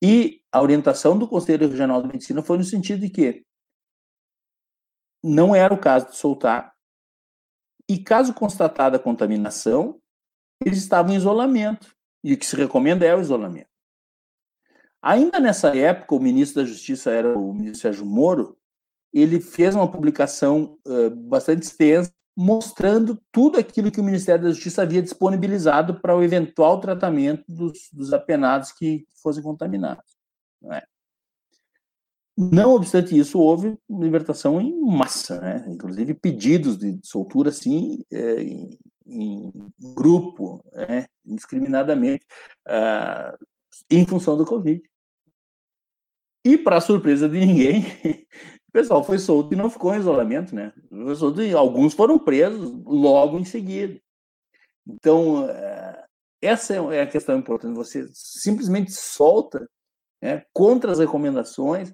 [0.02, 3.46] e a orientação do Conselho Regional de Medicina foi no sentido de que
[5.24, 6.74] não era o caso de soltar.
[7.90, 10.00] E caso constatada a contaminação,
[10.64, 11.96] eles estavam em isolamento.
[12.24, 13.70] E o que se recomenda é o isolamento.
[15.02, 18.58] Ainda nessa época, o ministro da Justiça era o ministro Sérgio Moro,
[19.14, 24.84] ele fez uma publicação uh, bastante extensa mostrando tudo aquilo que o Ministério da Justiça
[24.84, 30.16] havia disponibilizado para o eventual tratamento dos, dos apenados que fossem contaminados.
[30.62, 30.84] Não, é?
[32.38, 35.66] não obstante isso, houve libertação em massa, né?
[35.68, 38.78] inclusive pedidos de soltura assim, é, em,
[39.08, 39.52] em,
[39.96, 41.08] grupo, né?
[41.26, 42.24] indiscriminadamente,
[42.68, 43.36] uh,
[43.90, 44.80] em função do Covid.
[46.46, 47.84] E, para surpresa de ninguém,
[48.70, 50.74] o pessoal foi solto e não ficou em isolamento, né?
[51.56, 54.00] Alguns foram presos logo em seguida.
[54.86, 56.06] Então, eh,
[56.42, 57.76] essa é a questão importante.
[57.76, 59.68] Você simplesmente solta
[60.22, 61.92] né, contra as recomendações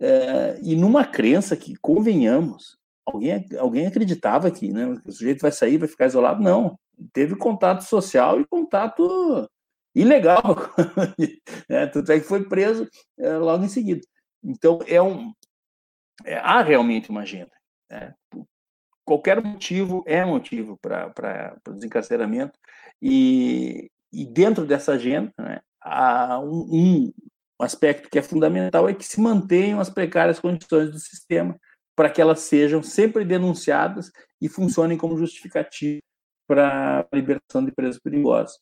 [0.00, 2.76] é, e numa crença que, convenhamos,
[3.06, 6.42] alguém, alguém acreditava que né, o sujeito vai sair, vai ficar isolado.
[6.42, 6.78] Não.
[7.12, 9.48] Teve contato social e contato
[9.94, 10.42] ilegal.
[11.68, 11.86] né?
[11.86, 12.88] Tanto é que foi preso
[13.18, 14.00] é, logo em seguida.
[14.42, 15.32] Então, é um,
[16.24, 17.52] é, há realmente uma agenda.
[17.90, 18.14] Né?
[19.04, 22.58] Qualquer motivo é motivo para o desencarceramento,
[23.02, 27.12] e, e dentro dessa agenda, né, há um,
[27.60, 31.58] um aspecto que é fundamental é que se mantenham as precárias condições do sistema
[31.94, 34.10] para que elas sejam sempre denunciadas
[34.40, 36.00] e funcionem como justificativa
[36.46, 38.58] para a libertação de presos perigosos.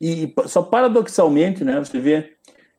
[0.00, 2.35] E só paradoxalmente, né, você vê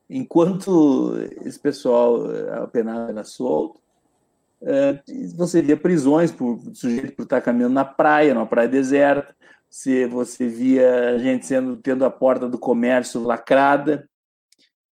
[0.09, 3.79] enquanto esse pessoal eh, apenas era solto,
[4.61, 5.01] é,
[5.35, 9.35] você via prisões por sujeito por estar caminhando na praia, numa praia deserta,
[9.69, 14.09] se você via gente sendo tendo a porta do comércio lacrada,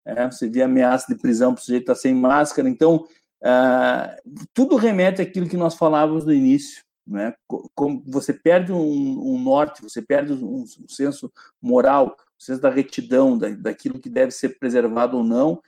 [0.05, 2.69] é, você via ameaça de prisão para o sujeito estar sem máscara.
[2.69, 3.07] Então,
[3.43, 4.21] é,
[4.53, 6.83] tudo remete àquilo que nós falávamos no início.
[7.07, 7.33] Né?
[7.73, 11.31] Como você perde um, norte, você perde um senso
[11.61, 15.61] moral, senso da retidão, da, daquilo que deve ser preservado ou não,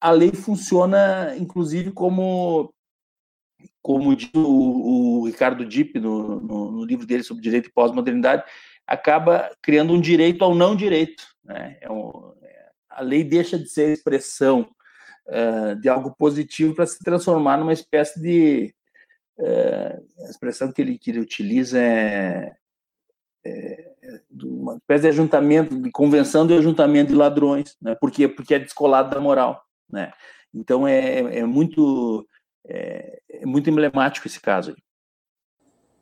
[0.00, 2.72] a lei funciona, inclusive, como,
[3.82, 8.44] como diz o, o Ricardo Dipp no, no, no, livro dele sobre direito e pós-modernidade,
[8.86, 11.24] acaba criando um direito ao não direito.
[11.44, 11.78] Né?
[11.80, 14.68] É um, é, a lei deixa de ser expressão
[15.26, 18.74] uh, de algo positivo para se transformar numa espécie de.
[19.38, 22.56] Uh, a expressão que ele, que ele utiliza é,
[23.44, 23.87] é
[24.42, 27.96] uma espécie de ajuntamento, de convenção de ajuntamento de ladrões, né?
[28.00, 30.12] Porque porque é descolado da moral, né?
[30.54, 32.26] Então é, é muito
[32.66, 34.70] é, é muito emblemático esse caso.
[34.70, 34.76] Aí.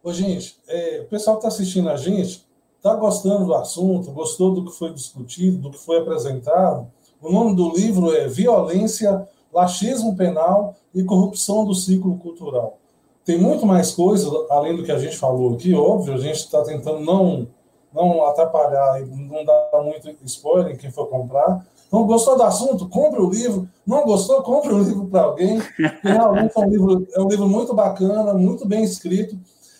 [0.02, 2.46] Ô, gente, é, o pessoal que está assistindo a gente
[2.76, 6.90] está gostando do assunto, gostou do que foi discutido, do que foi apresentado.
[7.20, 12.78] O nome do livro é Violência, Laxismo Penal e Corrupção do Ciclo Cultural.
[13.24, 16.62] Tem muito mais coisa além do que a gente falou aqui, óbvio, a gente está
[16.62, 17.48] tentando não
[17.96, 21.66] não atrapalhar e não dar muito spoiler em quem for comprar.
[21.88, 22.88] Então, gostou do assunto?
[22.88, 23.66] Compre o livro.
[23.86, 24.42] Não gostou?
[24.42, 25.58] Compre o livro para alguém.
[26.02, 29.38] Realmente é um, livro, é um livro muito bacana, muito bem escrito.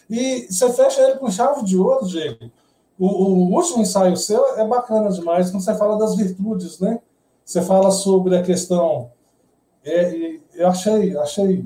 [0.08, 2.50] E você fecha ele com chave de ouro, Diego.
[2.98, 7.00] O, o, último ensaio seu é bacana demais, quando você fala das virtudes, né?
[7.44, 9.10] Você fala sobre a questão.
[9.84, 11.64] É, eu achei, achei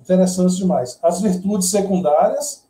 [0.00, 0.98] interessante demais.
[1.02, 2.64] As virtudes secundárias,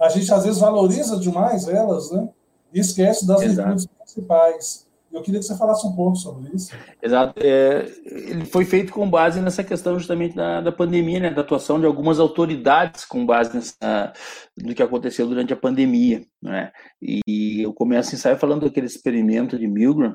[0.00, 2.28] a gente às vezes valoriza demais elas, né?
[2.72, 3.68] E esquece das Exato.
[3.68, 4.88] virtudes principais.
[5.10, 6.70] Eu queria que você falasse um pouco sobre isso.
[7.02, 7.34] Exato.
[7.42, 11.80] É, ele foi feito com base nessa questão justamente da, da pandemia, né, da atuação
[11.80, 14.12] de algumas autoridades com base nessa,
[14.56, 16.26] no que aconteceu durante a pandemia.
[16.42, 16.70] Né?
[17.00, 20.14] E eu começo o ensaio falando daquele experimento de Milgram,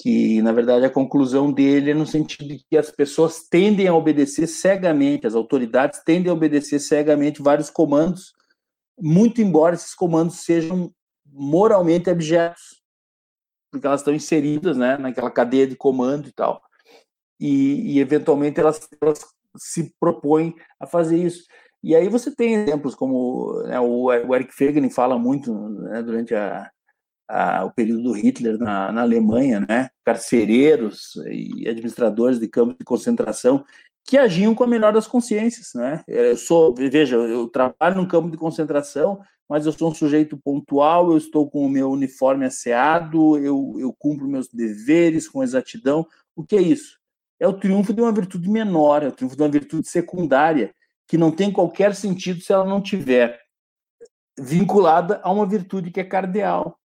[0.00, 3.94] que na verdade a conclusão dele é no sentido de que as pessoas tendem a
[3.94, 8.32] obedecer cegamente, as autoridades tendem a obedecer cegamente vários comandos,
[8.98, 10.90] muito embora esses comandos sejam
[11.34, 12.80] moralmente abjetos,
[13.70, 16.62] porque elas estão inseridas né, naquela cadeia de comando e tal.
[17.40, 21.44] e, e eventualmente elas, elas, se propõem a fazer isso.
[21.82, 26.34] E aí você tem exemplos como né, o, o Eric Fegner fala muito né, durante
[26.34, 26.70] a,
[27.28, 32.84] a, o período do Hitler na, na, Alemanha, né, carcereiros e administradores de campos de
[32.84, 33.64] concentração
[34.06, 36.04] que agiam com a melhor das consciências, né?
[36.06, 39.18] Eu sou, veja, eu trabalho num campo de concentração,
[39.48, 43.94] mas eu sou um sujeito pontual, eu estou com o meu uniforme asseado, eu, eu
[43.98, 46.06] cumpro meus deveres com exatidão.
[46.34, 46.98] O que é isso?
[47.38, 50.74] É o triunfo de uma virtude menor, é o triunfo de uma virtude secundária,
[51.06, 53.38] que não tem qualquer sentido se ela não tiver
[54.38, 56.78] vinculada a uma virtude que é cardeal,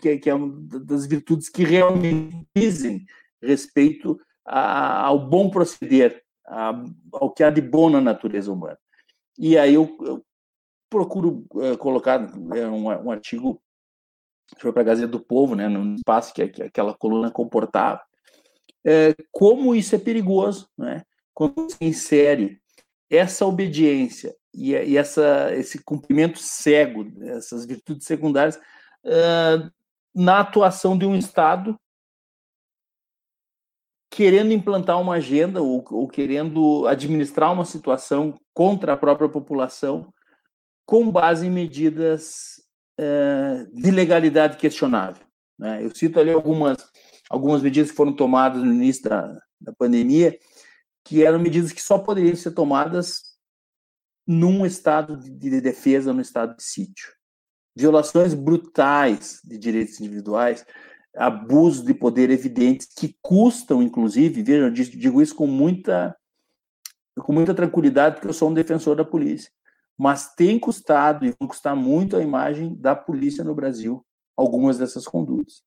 [0.00, 3.04] que é, que é uma das virtudes que realmente dizem
[3.42, 8.78] respeito a, ao bom proceder, a, ao que há de bom na natureza humana.
[9.38, 10.24] E aí eu, eu
[10.94, 12.20] procuro uh, colocar
[12.54, 13.60] é, um, um, artigo
[14.54, 18.00] que foi para a Gazeta do Povo, né, no espaço que, que aquela coluna comportava,
[18.86, 21.02] é, como isso é perigoso, né?
[21.32, 22.60] Quando se insere
[23.10, 29.70] essa obediência e, e essa, esse cumprimento cego, essas virtudes secundárias, uh,
[30.14, 31.76] na atuação de um Estado
[34.10, 40.12] querendo implantar uma agenda ou, ou, querendo administrar uma situação contra a própria população
[40.86, 42.60] com base em medidas
[43.00, 45.24] uh, de legalidade questionável.
[45.58, 45.84] Né?
[45.84, 46.78] Eu cito ali algumas,
[47.30, 50.38] algumas medidas que foram tomadas no início da, da pandemia,
[51.04, 53.34] que eram medidas que só poderiam ser tomadas
[54.26, 57.12] num estado de defesa, no estado de sítio.
[57.76, 60.64] Violações brutais de direitos individuais,
[61.16, 66.16] abusos de poder evidentes que custam, inclusive, vejam, digo isso com muita,
[67.18, 69.50] com muita tranquilidade, porque eu sou um defensor da polícia,
[69.98, 74.04] mas tem custado e vão custar muito a imagem da polícia no Brasil,
[74.36, 75.62] algumas dessas condutas.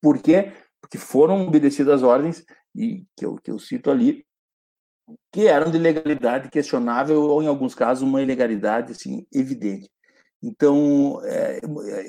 [0.00, 0.52] Por quê?
[0.80, 2.44] Porque foram obedecidas ordens
[2.74, 4.24] e que eu, que eu cito ali,
[5.32, 9.90] que eram de legalidade questionável ou, em alguns casos, uma ilegalidade assim, evidente.
[10.42, 11.60] Então, é,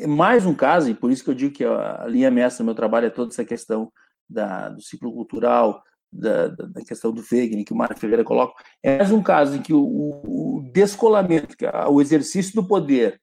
[0.04, 2.66] é, mais um caso, e por isso que eu digo que a linha mestra do
[2.66, 3.92] meu trabalho é toda essa questão
[4.30, 5.82] da, do ciclo cultural,
[6.12, 9.62] da, da, questão do Fegner, que o Mário Ferreira coloca, é mais um caso em
[9.62, 11.56] que o, o descolamento,
[11.90, 13.22] o exercício do poder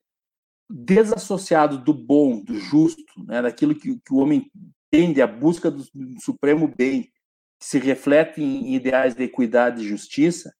[0.68, 4.50] desassociado do bom, do justo, né, daquilo que, que o homem
[4.90, 7.04] tende, a busca do, do supremo bem,
[7.60, 10.54] que se reflete em ideais de equidade e justiça,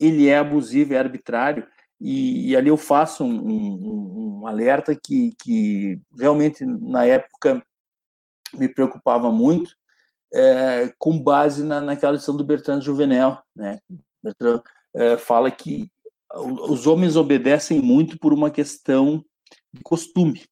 [0.00, 1.66] ele é abusivo, é arbitrário,
[2.00, 7.64] e, e ali eu faço um, um, um, alerta que, que realmente, na época,
[8.52, 9.76] me preocupava muito,
[10.34, 13.38] é, com base na, naquela lição do Bertrand Juvenel.
[13.54, 13.78] Né?
[14.22, 14.62] Bertrand
[14.94, 15.90] é, fala que
[16.34, 19.22] os homens obedecem muito por uma questão
[19.72, 20.44] de costume.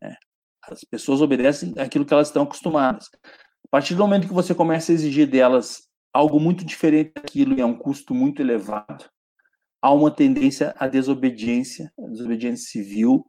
[0.00, 0.16] Né?
[0.64, 3.08] As pessoas obedecem aquilo que elas estão acostumadas
[3.72, 7.66] partir do momento que você começa a exigir delas algo muito diferente daquilo e a
[7.66, 9.08] um custo muito elevado,
[9.80, 13.26] há uma tendência à desobediência, à desobediência civil,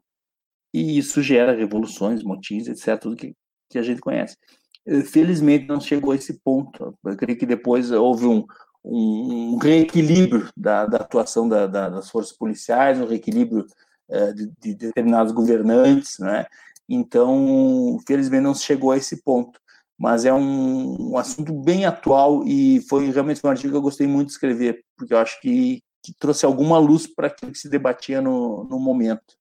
[0.74, 3.34] e isso gera revoluções, motins, etc., tudo que,
[3.70, 4.36] que a gente conhece.
[4.86, 6.98] Eh, felizmente não chegou a esse ponto.
[7.04, 8.46] Eu creio que depois houve um,
[8.84, 13.66] um, reequilíbrio da, da atuação da, da, das forças policiais, um reequilíbrio
[14.10, 16.46] uh, de, de, determinados governantes, né?
[16.88, 19.60] Então, felizmente não chegou a esse ponto
[19.98, 24.08] mas é um, um, assunto bem atual e foi realmente um artigo que eu gostei
[24.08, 27.70] muito de escrever, porque eu acho que, que trouxe alguma luz para aquilo que se
[27.70, 29.38] debatia no, no momento.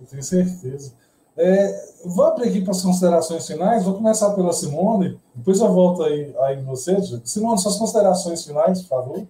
[0.00, 0.96] Eu tenho certeza.
[1.42, 6.02] É, vou abrir aqui para as considerações finais, vou começar pela Simone, depois eu volto
[6.02, 6.94] aí, aí você.
[7.24, 9.26] Simone, suas considerações finais, por favor.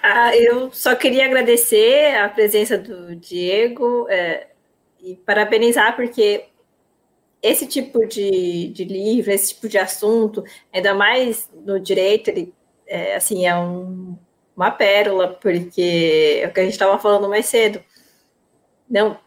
[0.00, 4.48] Ah, eu só queria agradecer a presença do Diego é,
[5.02, 6.44] e parabenizar, porque
[7.42, 12.54] esse tipo de, de livro, esse tipo de assunto, ainda mais no direito, ele
[12.86, 14.16] é, assim, é um,
[14.56, 17.82] uma pérola, porque é o que a gente estava falando mais cedo.
[18.88, 19.18] Não,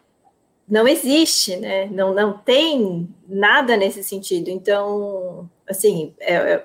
[0.68, 1.86] não existe, né?
[1.86, 4.50] Não, não tem nada nesse sentido.
[4.50, 6.64] Então, assim, é, é,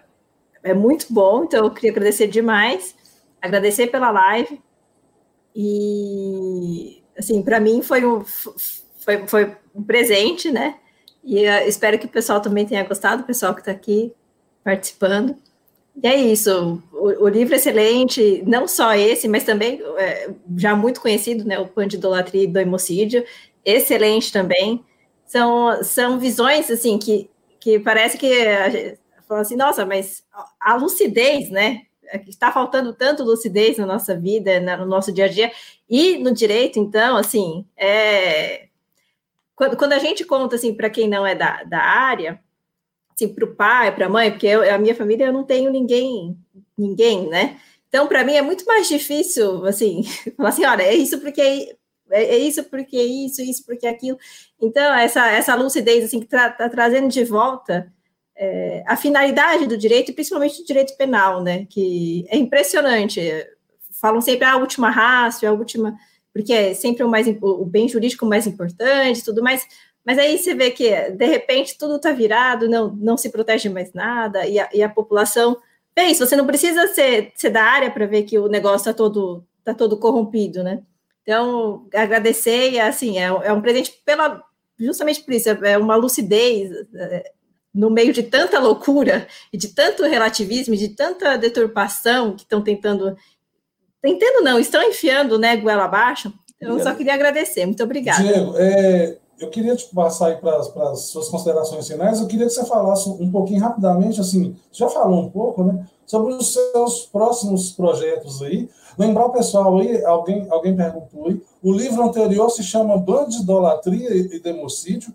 [0.63, 1.43] é muito bom.
[1.43, 2.95] Então, eu queria agradecer demais,
[3.41, 4.61] agradecer pela live.
[5.55, 8.23] E, assim, para mim foi um,
[8.97, 10.75] foi, foi um presente, né?
[11.23, 14.13] E espero que o pessoal também tenha gostado, o pessoal que está aqui
[14.63, 15.37] participando.
[16.01, 20.75] E é isso, o, o, livro é excelente, não só esse, mas também é, já
[20.75, 23.23] muito conhecido, né, o Pan de Idolatria e do Hemocídio,
[23.65, 24.83] excelente também.
[25.25, 27.29] São, são visões, assim, que,
[27.59, 28.29] que parece que
[29.27, 30.23] fala assim, nossa, mas
[30.59, 31.83] a lucidez, né,
[32.27, 35.51] está faltando tanto lucidez na nossa vida, no nosso dia a dia,
[35.89, 38.67] e no direito, então, assim, é
[39.55, 42.39] quando, quando a gente conta, assim, para quem não é da, da área,
[43.13, 45.71] assim, para o pai, para a mãe, porque eu, a minha família eu não tenho
[45.71, 46.37] ninguém,
[46.77, 47.59] ninguém, né?
[47.87, 50.03] Então, para mim é muito mais difícil, assim,
[50.35, 51.77] falar assim, olha, é isso porque
[52.13, 54.17] é, é isso porque isso, isso porque aquilo.
[54.61, 57.91] Então, essa, essa lucidez, assim, que está tra trazendo de volta
[58.35, 61.65] é, a finalidade do direito, e principalmente do direito penal, né?
[61.69, 63.21] Que é impressionante.
[64.01, 65.95] Falam sempre ah, a última raça, a última,
[66.33, 69.65] porque é sempre o mais o bem jurídico mais importante, tudo mais.
[70.05, 73.93] Mas aí você vê que de repente tudo está virado, não, não se protege mais
[73.93, 75.57] nada, e a, e a população.
[75.97, 79.45] Isso, você não precisa ser, ser da área para ver que o negócio está todo,
[79.63, 80.81] tá todo corrompido, né?
[81.23, 84.43] Então, agradecer, e assim, é, é um presente pela,
[84.77, 87.31] justamente por isso, é uma lucidez é,
[87.73, 93.17] no meio de tanta loucura e de tanto relativismo, de tanta deturpação que estão tentando,
[94.01, 96.31] tentando não, estão enfiando né, goela abaixo.
[96.59, 97.65] Eu só queria agradecer.
[97.65, 98.23] Muito obrigada.
[98.23, 100.57] Diego, é, eu queria te passar aí para
[100.91, 102.19] as suas considerações finais.
[102.19, 106.33] Eu queria que você falasse um pouquinho rapidamente, assim, já falou um pouco, né, sobre
[106.33, 108.69] os seus próximos projetos aí.
[108.97, 113.41] Lembrar o pessoal aí, alguém, alguém perguntou aí, o livro anterior se chama Bando de
[113.41, 115.13] Idolatria e Democídio,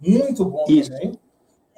[0.00, 0.90] muito bom Isso.
[0.90, 1.18] também.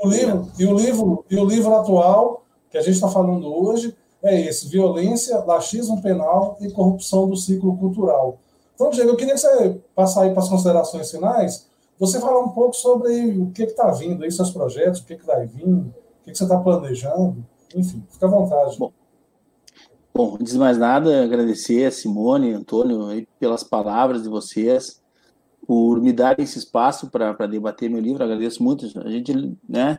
[0.00, 3.96] O livro, e, o livro, e o livro atual, que a gente está falando hoje,
[4.22, 8.38] é esse: Violência, Laxismo Penal e Corrupção do Ciclo Cultural.
[8.74, 11.66] Então, Diego, eu queria que você passasse aí para as considerações finais,
[11.98, 15.26] você falar um pouco sobre o que está vindo aí, seus projetos, o que, que
[15.26, 15.92] vai vir, o
[16.24, 17.44] que, que você está planejando,
[17.74, 18.78] enfim, fica à vontade.
[18.78, 18.92] Bom,
[20.14, 25.02] bom, antes de mais nada, agradecer a Simone, Antônio, pelas palavras de vocês
[25.66, 28.24] por me dar esse espaço para debater meu livro.
[28.24, 28.86] Agradeço muito.
[29.04, 29.98] A gente, né,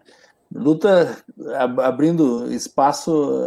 [0.51, 1.15] luta
[1.77, 3.39] abrindo espaço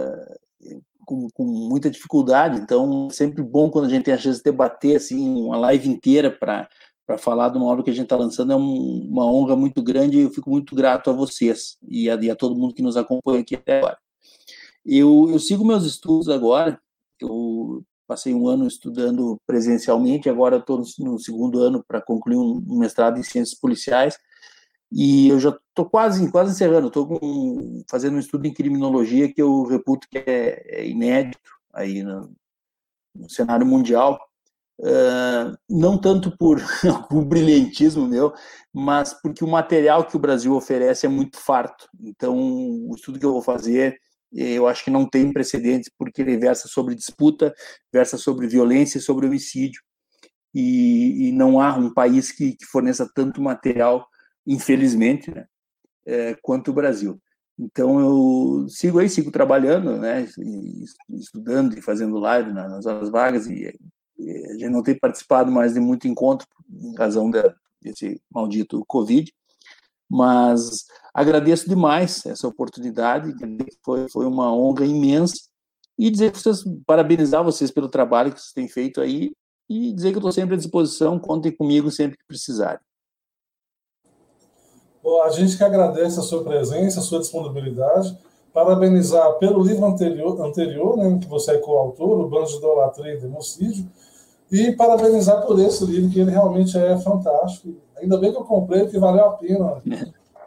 [0.62, 2.60] eh, com, com, muita dificuldade.
[2.60, 6.30] Então, sempre bom quando a gente tem a chance de debater assim uma live inteira
[6.30, 6.68] para
[7.12, 9.82] para falar de uma obra que a gente está lançando é um, uma honra muito
[9.82, 12.80] grande e eu fico muito grato a vocês e a, e a todo mundo que
[12.80, 13.98] nos acompanha aqui até agora.
[14.84, 16.80] Eu, eu sigo meus estudos agora,
[17.20, 23.18] eu passei um ano estudando presencialmente, agora estou no segundo ano para concluir um mestrado
[23.18, 24.18] em ciências policiais,
[24.90, 27.20] e eu já estou quase, quase encerrando, estou
[27.90, 32.34] fazendo um estudo em criminologia que eu reputo que é, é inédito aí no,
[33.14, 34.18] no, cenário mundial,
[34.81, 36.61] uh, não tanto por
[37.11, 38.32] o brilhantismo meu,
[38.73, 41.89] mas porque o material que o Brasil oferece é muito farto.
[42.01, 43.99] Então, o estudo que eu vou fazer
[44.35, 47.55] eu acho que não tem precedentes porque ele versa sobre disputa,
[47.93, 49.82] versa sobre violência e sobre homicídio.
[50.55, 54.07] E, e não há um país que, que, forneça tanto material,
[54.47, 55.47] infelizmente, né,
[56.07, 57.20] é, quanto o Brasil.
[57.59, 60.27] Então eu sigo aí, sigo trabalhando, né,
[61.11, 63.73] estudando e fazendo live nas horas vagas e
[64.18, 67.30] a gente não tem participado mais de muito encontro em razão
[67.80, 69.32] desse maldito Covid,
[70.09, 73.34] mas agradeço demais essa oportunidade,
[73.84, 75.36] foi, foi uma honra imensa,
[75.98, 79.32] e dizer que vocês, parabenizar vocês pelo trabalho que vocês têm feito aí,
[79.68, 82.80] e dizer que eu estou sempre à disposição, contem comigo sempre que precisarem.
[85.02, 88.16] Bom, a gente que agradece a sua presença, a sua disponibilidade,
[88.52, 93.20] parabenizar pelo livro anterior, anterior né, que você é coautor, O Bando de Idolatria e
[93.20, 93.88] Democídio,
[94.50, 97.74] e parabenizar por esse livro, que ele realmente é fantástico.
[97.96, 99.82] Ainda bem que eu comprei, porque valeu a pena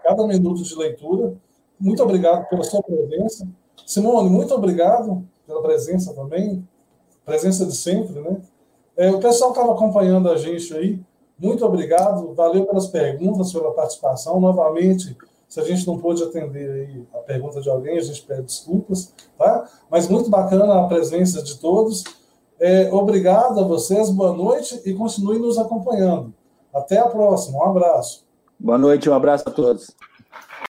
[0.04, 1.34] cada minuto de leitura.
[1.80, 3.48] Muito obrigado pela sua presença.
[3.86, 6.68] Simone, muito obrigado pela presença também,
[7.26, 8.38] presença de sempre, né?
[8.96, 11.00] É, o pessoal estava acompanhando a gente aí,
[11.38, 14.40] muito obrigado, valeu pelas perguntas, pela participação.
[14.40, 15.18] Novamente,
[15.56, 19.14] se a gente não pôde atender aí a pergunta de alguém, a gente pede desculpas,
[19.38, 19.66] tá?
[19.90, 22.04] Mas muito bacana a presença de todos.
[22.60, 26.34] É, obrigado a vocês, boa noite e continue nos acompanhando.
[26.74, 28.26] Até a próxima, um abraço.
[28.60, 29.96] Boa noite, um abraço a todos.